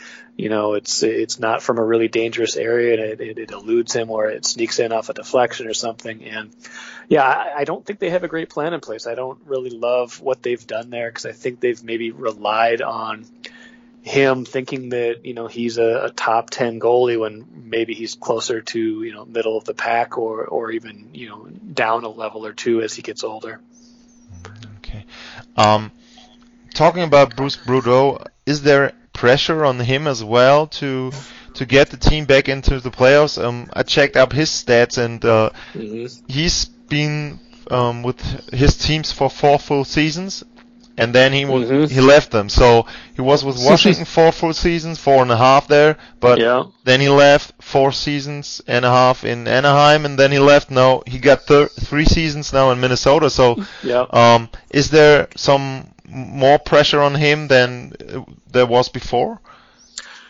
you 0.41 0.49
know, 0.49 0.73
it's 0.73 1.03
it's 1.03 1.37
not 1.37 1.61
from 1.61 1.77
a 1.77 1.83
really 1.83 2.07
dangerous 2.07 2.57
area 2.57 2.93
and 2.93 3.03
it, 3.03 3.21
it, 3.21 3.37
it 3.37 3.51
eludes 3.51 3.93
him 3.93 4.09
or 4.09 4.27
it 4.27 4.43
sneaks 4.43 4.79
in 4.79 4.91
off 4.91 5.09
a 5.09 5.13
deflection 5.13 5.67
or 5.67 5.75
something. 5.75 6.23
And 6.23 6.49
yeah, 7.07 7.23
I, 7.23 7.59
I 7.59 7.63
don't 7.63 7.85
think 7.85 7.99
they 7.99 8.09
have 8.09 8.23
a 8.23 8.27
great 8.27 8.49
plan 8.49 8.73
in 8.73 8.79
place. 8.79 9.05
I 9.05 9.13
don't 9.13 9.39
really 9.45 9.69
love 9.69 10.19
what 10.19 10.41
they've 10.41 10.65
done 10.65 10.89
there 10.89 11.11
because 11.11 11.27
I 11.27 11.31
think 11.31 11.59
they've 11.59 11.83
maybe 11.83 12.09
relied 12.09 12.81
on 12.81 13.27
him 14.01 14.45
thinking 14.45 14.89
that 14.89 15.23
you 15.25 15.35
know 15.35 15.45
he's 15.45 15.77
a, 15.77 16.05
a, 16.05 16.09
top 16.09 16.49
10 16.49 16.79
goalie 16.79 17.19
when 17.19 17.45
maybe 17.65 17.93
he's 17.93 18.15
closer 18.15 18.59
to 18.59 19.03
you 19.03 19.13
know 19.13 19.25
middle 19.25 19.55
of 19.55 19.65
the 19.65 19.75
pack 19.75 20.17
or 20.17 20.45
or 20.45 20.71
even 20.71 21.11
you 21.13 21.29
know 21.29 21.45
down 21.45 22.03
a 22.03 22.09
level 22.09 22.47
or 22.47 22.51
two 22.51 22.81
as 22.81 22.95
he 22.95 23.03
gets 23.03 23.23
older 23.23 23.61
Okay. 24.77 25.05
um, 25.55 25.91
talking 26.73 27.03
about 27.03 27.35
Bruce 27.35 27.57
Boudreau, 27.57 28.25
is 28.47 28.63
there 28.63 28.93
pressure 29.21 29.63
on 29.63 29.79
him 29.79 30.07
as 30.07 30.23
well 30.23 30.65
to 30.65 31.11
to 31.53 31.63
get 31.65 31.91
the 31.91 31.97
team 31.97 32.25
back 32.25 32.49
into 32.49 32.79
the 32.79 32.89
playoffs? 32.89 33.41
Um, 33.41 33.69
I 33.71 33.83
checked 33.83 34.17
up 34.17 34.33
his 34.33 34.49
stats 34.49 34.97
and 34.97 35.23
uh, 35.23 35.51
mm-hmm. 35.73 36.07
he's 36.27 36.65
been 36.65 37.39
um, 37.69 38.01
with 38.01 38.19
his 38.51 38.75
teams 38.75 39.11
for 39.11 39.29
four 39.29 39.59
full 39.59 39.85
seasons, 39.85 40.43
and 40.97 41.13
then 41.13 41.33
he 41.33 41.45
was 41.45 41.69
mm-hmm. 41.69 41.93
he 41.93 42.01
left 42.01 42.31
them. 42.31 42.49
So 42.49 42.87
he 43.15 43.21
was 43.21 43.45
with 43.45 43.57
Washington 43.69 44.05
four 44.05 44.31
full 44.31 44.53
seasons, 44.53 44.97
four 44.97 45.21
and 45.21 45.31
a 45.31 45.37
half 45.37 45.67
there, 45.67 45.97
but 46.19 46.39
yeah. 46.39 46.63
then 46.83 46.99
he 46.99 47.09
left 47.09 47.53
four 47.61 47.91
seasons 47.91 48.59
and 48.65 48.83
a 48.83 48.89
half 48.89 49.23
in 49.23 49.47
Anaheim, 49.47 50.05
and 50.05 50.17
then 50.17 50.31
he 50.31 50.39
left. 50.39 50.71
Now 50.71 51.03
he 51.05 51.19
got 51.19 51.43
thir- 51.43 51.69
three 51.69 52.05
seasons 52.05 52.51
now 52.51 52.71
in 52.71 52.79
Minnesota. 52.79 53.29
So 53.29 53.63
yeah. 53.83 54.05
um, 54.09 54.49
is 54.71 54.89
there 54.89 55.27
some 55.35 55.90
more 56.11 56.59
pressure 56.59 57.01
on 57.01 57.15
him 57.15 57.47
than 57.47 57.93
there 58.51 58.65
was 58.65 58.89
before? 58.89 59.39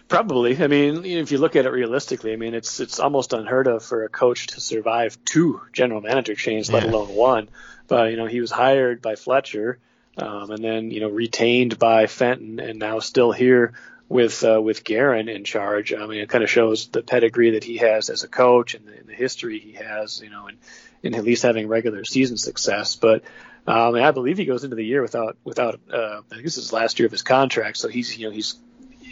Probably. 0.08 0.62
I 0.62 0.68
mean, 0.68 1.06
if 1.06 1.32
you 1.32 1.38
look 1.38 1.56
at 1.56 1.66
it 1.66 1.70
realistically, 1.70 2.34
I 2.34 2.36
mean, 2.36 2.54
it's 2.54 2.80
it's 2.80 3.00
almost 3.00 3.34
unheard 3.34 3.68
of 3.68 3.84
for 3.84 4.04
a 4.04 4.10
coach 4.10 4.48
to 4.48 4.62
survive 4.62 5.18
two 5.26 5.62
general 5.72 6.02
manager 6.02 6.36
changes, 6.36 6.70
yeah. 6.70 6.76
let 6.76 6.84
alone 6.84 7.16
one. 7.16 7.50
But 7.88 8.12
you 8.12 8.18
know, 8.18 8.26
he 8.26 8.42
was 8.42 8.52
hired 8.52 9.02
by 9.02 9.16
Fletcher 9.16 9.80
um, 10.18 10.52
and 10.52 10.64
then 10.64 10.92
you 10.92 11.00
know 11.00 11.10
retained 11.10 11.80
by 11.80 12.08
Fenton, 12.08 12.60
and 12.60 12.80
now 12.80 13.00
still 13.00 13.32
here 13.32 13.74
with 14.10 14.44
uh, 14.44 14.62
with 14.62 14.84
Guerin 14.84 15.30
in 15.30 15.44
charge. 15.44 15.94
I 15.94 16.06
mean, 16.06 16.20
it 16.20 16.30
kind 16.30 16.44
of 16.44 16.50
shows 16.50 16.88
the 16.88 17.02
pedigree 17.02 17.52
that 17.52 17.64
he 17.64 17.78
has 17.78 18.10
as 18.10 18.24
a 18.24 18.28
coach 18.28 18.74
and 18.74 18.86
the, 18.86 19.06
the 19.08 19.14
history 19.14 19.60
he 19.60 19.74
has, 19.74 20.22
you 20.22 20.30
know, 20.30 20.48
in, 20.48 20.58
in 21.04 21.16
at 21.16 21.24
least 21.24 21.44
having 21.44 21.68
regular 21.68 22.04
season 22.04 22.38
success. 22.38 22.96
But 22.96 23.24
um, 23.68 23.96
I 23.96 24.12
believe 24.12 24.38
he 24.38 24.46
goes 24.46 24.64
into 24.64 24.76
the 24.76 24.86
year 24.86 25.02
without 25.02 25.38
without 25.44 25.80
uh, 25.92 26.22
I 26.26 26.30
think 26.30 26.44
this 26.44 26.58
is 26.58 26.74
last 26.74 27.00
year 27.00 27.06
of 27.06 27.12
his 27.12 27.24
contract, 27.24 27.78
so 27.78 27.88
he's 27.88 28.18
you 28.18 28.28
know 28.28 28.34
he's 28.34 28.56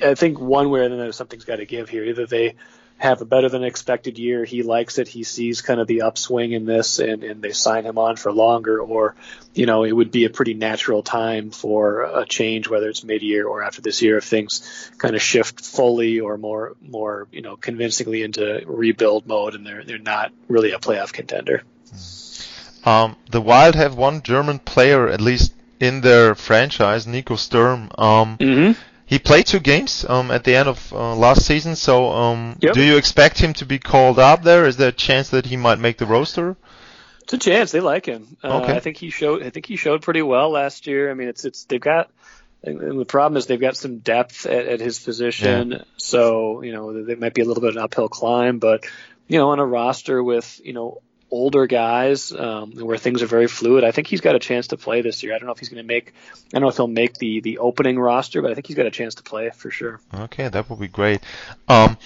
I 0.04 0.16
think 0.16 0.40
one 0.40 0.70
way 0.70 0.82
or 0.82 0.84
another 0.84 1.12
something's 1.12 1.46
got 1.46 1.58
to 1.58 1.66
give 1.66 1.90
here. 1.90 2.04
Either 2.06 2.26
they 2.26 2.56
have 3.00 3.22
a 3.22 3.26
better 3.26 3.48
than 3.48 3.64
expected 3.64 4.20
year. 4.20 4.44
He 4.44 4.62
likes 4.62 5.00
it. 5.00 5.08
He 5.08 5.24
sees 5.24 5.62
kind 5.62 5.80
of 5.80 5.88
the 5.88 6.02
upswing 6.02 6.52
in 6.52 6.66
this, 6.66 7.00
and, 7.00 7.24
and 7.24 7.42
they 7.42 7.54
sign 7.54 7.86
him 7.86 7.98
on 7.98 8.18
for 8.18 8.32
longer. 8.32 8.82
Or, 8.82 9.16
you 9.54 9.66
know, 9.66 9.86
it 9.86 9.94
would 9.94 10.12
be 10.12 10.26
a 10.26 10.30
pretty 10.30 10.54
natural 10.54 11.02
time 11.02 11.50
for 11.50 12.02
a 12.02 12.26
change, 12.26 12.68
whether 12.68 12.90
it's 12.90 13.04
mid 13.06 13.22
year 13.22 13.48
or 13.48 13.64
after 13.64 13.82
this 13.82 14.02
year, 14.02 14.18
if 14.18 14.26
things 14.26 14.92
kind 14.98 15.16
of 15.16 15.22
shift 15.22 15.66
fully 15.66 16.20
or 16.20 16.38
more, 16.38 16.76
more, 16.82 17.28
you 17.32 17.42
know, 17.42 17.56
convincingly 17.56 18.22
into 18.22 18.64
rebuild 18.66 19.26
mode, 19.26 19.56
and 19.56 19.66
they're 19.66 19.84
they're 19.86 19.98
not 19.98 20.34
really 20.50 20.72
a 20.72 20.80
playoff 20.80 21.14
contender. 21.14 21.64
Um, 22.86 23.16
the 23.30 23.42
Wild 23.42 23.76
have 23.76 23.96
one 23.96 24.22
German 24.22 24.60
player 24.60 25.08
at 25.08 25.22
least 25.22 25.54
in 25.80 26.02
their 26.02 26.36
franchise, 26.36 27.08
Nico 27.08 27.36
Sturm. 27.36 27.90
Um, 27.98 28.38
mm-hmm 28.38 28.82
he 29.10 29.18
played 29.18 29.48
two 29.48 29.60
games 29.60 30.06
um, 30.08 30.30
at 30.30 30.44
the 30.44 30.56
end 30.56 30.70
of 30.70 30.94
uh, 30.94 31.16
last 31.16 31.44
season. 31.44 31.76
So, 31.76 32.12
um, 32.12 32.58
yep. 32.62 32.76
do 32.76 32.84
you 32.84 32.96
expect 32.96 33.40
him 33.40 33.54
to 33.54 33.66
be 33.66 33.80
called 33.80 34.20
up 34.20 34.44
there? 34.44 34.68
Is 34.68 34.78
there 34.78 34.90
a 34.90 34.92
chance 34.92 35.30
that 35.30 35.48
he 35.48 35.58
might 35.58 35.80
make 35.80 35.98
the 35.98 36.06
roster? 36.06 36.56
It's 37.24 37.34
a 37.34 37.40
chance. 37.40 37.72
They 37.72 37.80
like 37.80 38.06
him. 38.06 38.38
Uh, 38.44 38.60
okay. 38.60 38.76
I 38.76 38.80
think 38.80 38.98
he 38.98 39.10
showed. 39.10 39.42
I 39.42 39.50
think 39.50 39.66
he 39.66 39.78
showed 39.78 40.04
pretty 40.04 40.22
well 40.22 40.52
last 40.52 40.86
year. 40.86 41.10
I 41.10 41.16
mean, 41.16 41.28
it's 41.28 41.44
it's 41.44 41.64
they've 41.64 41.82
got. 41.82 42.12
And 42.62 43.00
the 43.00 43.06
problem 43.06 43.38
is 43.38 43.46
they've 43.46 43.60
got 43.60 43.78
some 43.78 44.00
depth 44.00 44.46
at, 44.46 44.68
at 44.68 44.80
his 44.82 45.00
position, 45.00 45.72
yeah. 45.72 45.84
so 45.96 46.62
you 46.62 46.74
know 46.74 46.90
it 46.90 47.18
might 47.18 47.34
be 47.34 47.42
a 47.42 47.46
little 47.46 47.62
bit 47.62 47.70
of 47.70 47.78
an 47.78 47.82
uphill 47.82 48.10
climb. 48.10 48.60
But 48.60 48.86
you 49.28 49.40
know, 49.40 49.52
on 49.52 49.60
a 49.60 49.66
roster 49.66 50.22
with 50.22 50.60
you 50.64 50.74
know 50.74 51.02
older 51.32 51.68
guys 51.68 52.32
um, 52.32 52.72
where 52.72 52.98
things 52.98 53.22
are 53.22 53.28
very 53.28 53.48
fluid. 53.48 53.84
I 53.84 53.92
think 53.92 54.08
he's 54.08 54.22
got 54.22 54.36
a 54.36 54.40
chance 54.40 54.68
to 54.68 54.78
play 54.78 55.02
this 55.02 55.24
year. 55.24 55.34
I 55.34 55.38
don't 55.38 55.48
know 55.48 55.54
if 55.54 55.60
he's 55.60 55.70
going 55.70 55.84
to 55.84 55.88
make. 55.88 56.14
I 56.36 56.40
don't 56.54 56.62
know 56.62 56.70
if 56.70 56.76
he'll 56.76 56.88
make 56.88 57.16
the 57.16 57.42
the 57.42 57.60
opening 57.60 58.00
roster, 58.00 58.42
but 58.42 58.52
I 58.52 58.54
think 58.54 58.68
he's 58.68 58.76
got 58.76 58.86
a 58.86 58.92
chance 58.92 59.16
to 59.16 59.24
play 59.24 59.50
for 59.50 59.72
sure. 59.72 60.00
Okay, 60.14 60.48
that 60.48 60.70
would 60.70 60.80
be 60.80 60.88
great. 60.88 61.22
Um, 61.68 61.98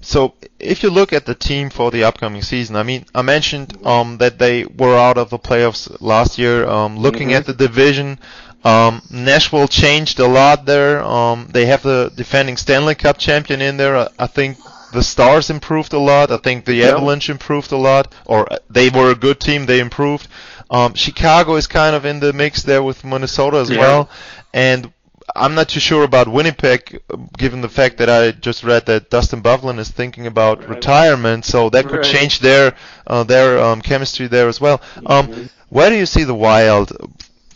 so 0.00 0.34
if 0.58 0.82
you 0.82 0.90
look 0.90 1.12
at 1.12 1.26
the 1.26 1.34
team 1.34 1.70
for 1.70 1.90
the 1.90 2.04
upcoming 2.04 2.42
season, 2.42 2.74
I 2.76 2.82
mean, 2.82 3.06
I 3.14 3.22
mentioned 3.22 3.86
um, 3.86 4.18
that 4.18 4.38
they 4.38 4.64
were 4.64 4.96
out 4.96 5.16
of 5.16 5.30
the 5.30 5.38
playoffs 5.38 5.96
last 6.00 6.38
year. 6.38 6.68
Um, 6.68 6.98
looking 6.98 7.28
mm-hmm. 7.28 7.36
at 7.36 7.46
the 7.46 7.54
division, 7.54 8.18
um, 8.64 9.00
Nashville 9.10 9.68
changed 9.68 10.18
a 10.18 10.26
lot 10.26 10.66
there. 10.66 11.02
Um, 11.02 11.48
they 11.50 11.66
have 11.66 11.82
the 11.82 12.12
defending 12.14 12.56
Stanley 12.56 12.96
Cup 12.96 13.18
champion 13.18 13.60
in 13.60 13.76
there. 13.76 14.08
I 14.18 14.26
think 14.26 14.58
the 14.92 15.02
Stars 15.02 15.50
improved 15.50 15.92
a 15.92 15.98
lot. 15.98 16.30
I 16.30 16.36
think 16.36 16.64
the 16.64 16.84
Avalanche 16.84 17.30
improved 17.30 17.72
a 17.72 17.76
lot, 17.76 18.14
or 18.24 18.46
they 18.70 18.90
were 18.90 19.10
a 19.10 19.14
good 19.14 19.40
team. 19.40 19.66
They 19.66 19.80
improved. 19.80 20.28
Um, 20.70 20.94
Chicago 20.94 21.56
is 21.56 21.66
kind 21.66 21.94
of 21.94 22.04
in 22.06 22.20
the 22.20 22.32
mix 22.32 22.62
there 22.62 22.82
with 22.82 23.04
Minnesota 23.04 23.58
as 23.58 23.70
yeah. 23.70 23.78
well, 23.78 24.10
and 24.54 24.92
I'm 25.34 25.54
not 25.54 25.68
too 25.68 25.80
sure 25.80 26.04
about 26.04 26.28
Winnipeg, 26.28 27.00
given 27.36 27.60
the 27.60 27.68
fact 27.68 27.98
that 27.98 28.10
I 28.10 28.32
just 28.32 28.64
read 28.64 28.86
that 28.86 29.10
Dustin 29.10 29.42
Byfuglien 29.42 29.78
is 29.78 29.90
thinking 29.90 30.26
about 30.26 30.60
right. 30.60 30.70
retirement, 30.70 31.44
so 31.44 31.70
that 31.70 31.86
could 31.86 32.00
right. 32.00 32.04
change 32.04 32.40
their 32.40 32.74
uh, 33.06 33.24
their 33.24 33.58
um, 33.58 33.80
chemistry 33.80 34.26
there 34.26 34.48
as 34.48 34.60
well. 34.60 34.80
Um, 35.06 35.28
mm-hmm. 35.28 35.46
Where 35.68 35.90
do 35.90 35.96
you 35.96 36.06
see 36.06 36.24
the 36.24 36.34
Wild 36.34 36.92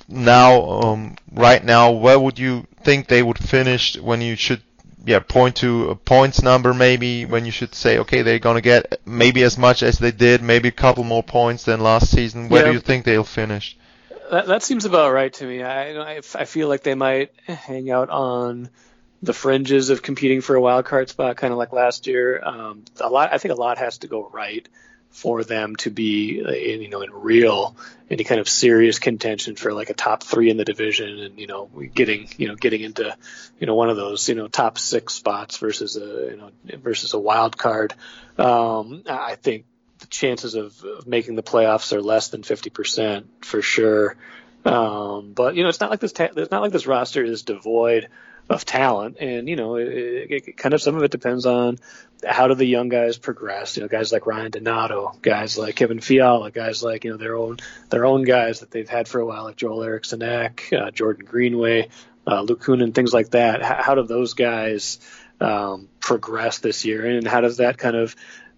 now? 0.09 0.62
Um, 0.62 1.16
right 1.33 1.62
now, 1.62 1.90
where 1.90 2.18
would 2.18 2.38
you 2.38 2.66
think 2.83 3.09
they 3.09 3.22
would 3.22 3.38
finish 3.38 3.99
when 3.99 4.20
you 4.20 4.37
should 4.37 4.62
yeah, 5.07 5.21
point 5.21 5.57
to 5.57 5.90
a 5.90 5.95
points 5.95 6.42
number 6.42 6.75
maybe 6.75 7.25
when 7.25 7.45
you 7.45 7.53
should 7.53 7.77
say, 7.77 7.99
okay, 7.99 8.23
they're 8.23 8.40
going 8.40 8.57
to 8.57 8.61
get 8.61 9.01
maybe 9.07 9.45
as 9.45 9.57
much 9.57 9.85
as 9.85 10.01
they 10.01 10.11
did, 10.11 10.42
maybe 10.42 10.69
a 10.69 10.73
couple 10.73 11.05
more 11.05 11.23
points 11.23 11.64
than 11.64 11.81
last 11.81 12.11
season. 12.11 12.49
Where 12.49 12.62
yeah. 12.62 12.69
do 12.69 12.75
you 12.75 12.81
think 12.81 13.05
they'll 13.05 13.23
finish? 13.23 13.79
That, 14.33 14.49
that 14.49 14.64
seems 14.64 14.85
about 14.85 15.12
right 15.12 15.33
to 15.35 15.47
me. 15.47 15.62
I, 15.62 16.16
I, 16.16 16.21
I 16.35 16.45
feel 16.45 16.66
like 16.66 16.83
they 16.83 16.97
might 16.97 17.33
hang 17.47 17.88
out 17.88 18.11
on 18.11 18.69
the 19.23 19.33
fringes 19.33 19.90
of 19.90 20.03
competing 20.03 20.40
for 20.40 20.57
a 20.57 20.61
wild 20.61 20.85
card 20.87 21.09
spot, 21.09 21.37
kind 21.37 21.53
of 21.53 21.59
like 21.59 21.73
last 21.73 22.09
year. 22.09 22.42
Um, 22.42 22.85
a 23.01 23.09
lot, 23.09 23.33
I 23.33 23.38
think 23.38 23.55
a 23.55 23.61
lot 23.61 23.79
has 23.79 23.99
to 23.99 24.09
go 24.09 24.29
right 24.33 24.69
for 25.16 25.44
them 25.44 25.74
to 25.76 25.88
be, 25.88 26.44
uh, 26.44 26.50
in, 26.50 26.83
you 26.83 26.90
know, 26.90 27.00
in 27.00 27.11
real, 27.11 27.74
any 28.11 28.22
kind 28.22 28.38
of 28.38 28.46
serious 28.46 28.98
contention 28.98 29.57
for 29.57 29.72
like 29.72 29.88
a 29.88 29.94
top 29.94 30.22
three 30.22 30.50
in 30.50 30.59
the 30.59 30.64
division, 30.64 31.18
and 31.20 31.38
you 31.40 31.46
know, 31.46 31.70
getting, 31.94 32.29
you 32.37 32.48
know, 32.48 32.55
getting 32.55 32.83
into, 32.83 33.16
you 33.59 33.66
know, 33.66 33.74
one 33.74 33.88
of 33.88 33.96
those, 33.96 34.29
you 34.29 34.35
know, 34.35 34.46
top 34.46 34.76
six 34.76 35.14
spots 35.14 35.57
versus 35.57 35.96
a, 35.96 36.31
you 36.31 36.37
know, 36.37 36.50
versus 36.76 37.14
a 37.14 37.18
wild 37.18 37.57
card. 37.57 37.94
Um, 38.37 39.05
I 39.09 39.37
think 39.37 39.64
the 40.00 40.07
chances 40.09 40.55
of, 40.55 40.85
of 40.85 41.07
making 41.07 41.35
the 41.35 41.42
playoffs 41.42 41.94
are 41.94 42.02
less 42.02 42.29
than 42.29 42.42
50% 42.42 43.24
for 43.40 43.62
sure. 43.62 44.16
Um, 44.66 45.33
but 45.33 45.55
you 45.55 45.62
know, 45.62 45.68
it's 45.68 45.81
not 45.81 45.90
like 45.90 46.00
this. 46.00 46.12
Ta- 46.12 46.29
it's 46.37 46.50
not 46.50 46.61
like 46.61 46.72
this 46.72 46.87
roster 46.87 47.24
is 47.24 47.42
devoid 47.42 48.09
of 48.50 48.64
talent, 48.64 49.18
and 49.20 49.48
you 49.48 49.55
know, 49.55 49.76
it, 49.76 49.87
it, 49.88 50.57
kind 50.57 50.74
of 50.74 50.83
some 50.83 50.96
of 50.96 51.02
it 51.05 51.11
depends 51.12 51.46
on 51.46 51.79
how 52.29 52.48
do 52.48 52.55
the 52.55 52.64
young 52.64 52.88
guys 52.88 53.16
progress. 53.16 53.76
You 53.76 53.83
know, 53.83 53.88
guys 53.88 54.12
like 54.12 54.26
Ryan 54.26 54.50
Donato, 54.50 55.16
guys 55.22 55.57
like 55.57 55.76
Kevin 55.76 56.00
Fiala, 56.00 56.50
guys 56.50 56.83
like 56.83 57.05
you 57.05 57.12
know 57.12 57.16
their 57.16 57.37
own 57.37 57.59
their 57.90 58.05
own 58.07 58.24
guys 58.24 58.61
that 58.61 58.72
they've 58.72 58.88
had 58.88 59.07
for 59.07 59.20
a 59.20 59.26
while, 59.26 59.44
like 59.44 59.57
Joel 59.57 59.85
Eriksson 59.85 60.22
Ek, 60.22 60.68
uh, 60.72 60.90
Jordan 60.90 61.26
Greenway, 61.26 61.88
uh, 62.26 62.42
Luke 62.42 62.62
Kunin, 62.62 62.92
things 62.92 63.14
like 63.14 63.31
that. 63.31 63.62
How, 63.62 63.83
how 63.83 63.94
do 63.94 64.02
those 64.02 64.35
guys 64.35 64.98
um, 65.40 65.88
progress 66.00 66.59
this 66.59 66.85
year, 66.85 67.07
and 67.07 67.26
how 67.26 67.40
does 67.40 67.59
that 67.59 67.79
kind 67.79 67.94
of 67.94 68.16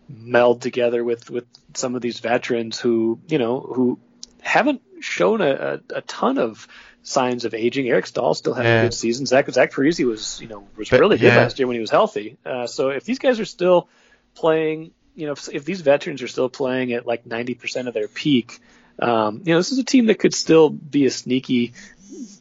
meld 0.09 0.63
together 0.63 1.05
with 1.05 1.29
with 1.29 1.45
some 1.75 1.95
of 1.95 2.01
these 2.01 2.21
veterans 2.21 2.81
who 2.81 3.21
you 3.29 3.37
know 3.37 3.61
who 3.61 3.99
haven't 4.41 4.81
shown 5.01 5.41
a, 5.41 5.81
a, 5.91 5.97
a 5.97 6.01
ton 6.03 6.39
of 6.39 6.67
signs 7.03 7.45
of 7.45 7.55
aging. 7.55 7.89
Eric 7.89 8.07
Staal 8.07 8.35
still 8.35 8.55
had 8.55 8.65
yeah. 8.65 8.81
a 8.81 8.85
good 8.85 8.95
season. 8.95 9.27
Zach 9.27 9.51
Zach 9.51 9.77
was 9.77 9.99
you 9.99 10.49
know 10.49 10.67
was 10.77 10.89
but, 10.91 11.01
really 11.01 11.19
good 11.19 11.33
yeah. 11.33 11.39
last 11.39 11.59
year 11.59 11.67
when 11.67 11.75
he 11.75 11.81
was 11.81 11.91
healthy. 11.91 12.37
Uh, 12.45 12.67
so 12.67 12.91
if 12.91 13.05
these 13.05 13.19
guys 13.19 13.41
are 13.41 13.45
still 13.45 13.89
playing, 14.35 14.93
you 15.15 15.27
know, 15.27 15.33
if, 15.33 15.49
if 15.49 15.65
these 15.65 15.81
veterans 15.81 16.23
are 16.23 16.29
still 16.29 16.49
playing 16.49 16.93
at 16.93 17.07
like 17.07 17.25
90% 17.25 17.89
of 17.89 17.95
their 17.95 18.09
peak, 18.09 18.61
um, 19.01 19.43
you 19.45 19.53
know, 19.53 19.59
this 19.59 19.73
is 19.73 19.79
a 19.79 19.85
team 19.85 20.07
that 20.07 20.19
could 20.19 20.35
still 20.35 20.71
be 20.71 21.07
a 21.07 21.11
sneaky 21.11 21.73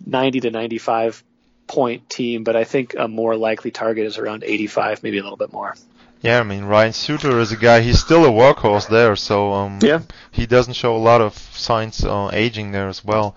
90 0.06 0.42
to 0.42 0.52
95 0.52 1.24
point 1.68 2.10
team, 2.10 2.44
but 2.44 2.56
I 2.56 2.64
think 2.64 2.96
a 2.98 3.08
more 3.08 3.36
likely 3.36 3.72
target 3.72 4.06
is 4.06 4.18
around 4.18 4.44
85, 4.44 5.04
maybe 5.04 5.18
a 5.18 5.24
little 5.24 5.38
bit 5.38 5.52
more. 5.52 5.76
Yeah, 6.22 6.40
I 6.40 6.44
mean 6.44 6.66
Ryan 6.66 6.94
Suter 6.94 7.40
is 7.40 7.52
a 7.52 7.58
guy. 7.58 7.82
He's 7.82 8.00
still 8.00 8.26
a 8.26 8.30
workhorse 8.30 8.88
there, 8.90 9.16
so 9.16 9.54
um, 9.54 9.80
yeah, 9.82 10.02
he 10.32 10.46
doesn't 10.46 10.74
show 10.74 10.96
a 10.96 10.98
lot 10.98 11.22
of 11.22 11.38
signs 11.38 12.04
uh, 12.04 12.30
aging 12.34 12.72
there 12.72 12.88
as 12.88 13.04
well. 13.04 13.36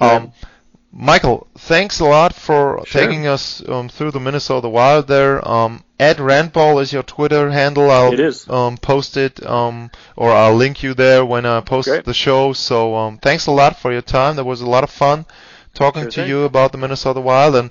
Um, 0.00 0.32
yeah. 0.40 0.48
Michael, 0.94 1.46
thanks 1.56 2.00
a 2.00 2.04
lot 2.04 2.34
for 2.34 2.82
sure. 2.84 3.00
taking 3.00 3.26
us 3.26 3.66
um, 3.66 3.88
through 3.88 4.10
the 4.10 4.20
Minnesota 4.20 4.68
Wild 4.68 5.08
there. 5.08 5.46
Um, 5.48 5.82
Ed 5.98 6.18
Randball 6.18 6.82
is 6.82 6.92
your 6.92 7.02
Twitter 7.02 7.50
handle. 7.50 7.90
I'll 7.90 8.12
it 8.12 8.20
is. 8.20 8.46
Um, 8.48 8.76
post 8.76 9.16
it 9.16 9.44
um, 9.46 9.90
or 10.16 10.30
I'll 10.30 10.54
link 10.54 10.82
you 10.82 10.92
there 10.92 11.24
when 11.24 11.46
I 11.46 11.60
post 11.62 11.88
Great. 11.88 12.04
the 12.04 12.12
show. 12.12 12.52
So 12.52 12.94
um, 12.94 13.18
thanks 13.18 13.46
a 13.46 13.52
lot 13.52 13.78
for 13.78 13.90
your 13.90 14.02
time. 14.02 14.36
That 14.36 14.44
was 14.44 14.60
a 14.60 14.66
lot 14.66 14.84
of 14.84 14.90
fun 14.90 15.24
talking 15.72 16.02
sure 16.02 16.10
to 16.10 16.20
thing. 16.20 16.28
you 16.28 16.42
about 16.42 16.72
the 16.72 16.78
Minnesota 16.78 17.22
Wild 17.22 17.56
and 17.56 17.70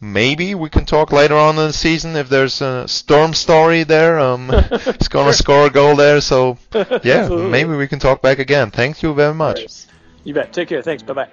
maybe 0.00 0.54
we 0.54 0.68
can 0.68 0.84
talk 0.84 1.12
later 1.12 1.34
on 1.34 1.58
in 1.58 1.66
the 1.68 1.72
season 1.72 2.16
if 2.16 2.28
there's 2.28 2.60
a 2.60 2.86
Sturm 2.88 3.34
story 3.34 3.84
there. 3.84 4.18
Um, 4.18 4.48
he's 4.98 5.08
gonna 5.08 5.32
score 5.32 5.66
a 5.66 5.70
goal 5.70 5.96
there, 5.96 6.20
so 6.20 6.58
yeah, 7.02 7.28
maybe 7.28 7.74
we 7.74 7.88
can 7.88 7.98
talk 7.98 8.22
back 8.22 8.38
again. 8.38 8.70
Thank 8.70 9.02
you 9.02 9.14
very 9.14 9.34
much. 9.34 9.58
Right. 9.58 9.86
You 10.24 10.34
bet. 10.34 10.52
Take 10.52 10.68
care. 10.68 10.82
Thanks. 10.82 11.02
Bye 11.02 11.14
bye. 11.14 11.28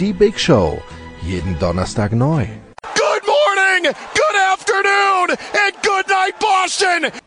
die 0.00 0.12
Big 0.14 0.40
Show, 0.40 0.80
jeden 1.22 1.58
Donnerstag 1.58 2.12
neu. 2.12 2.46
Good 2.94 3.24
morning, 3.26 3.92
good 4.14 4.36
afternoon 4.52 5.30
and 5.30 5.74
good 5.82 6.08
night 6.08 6.38
Boston! 6.40 7.19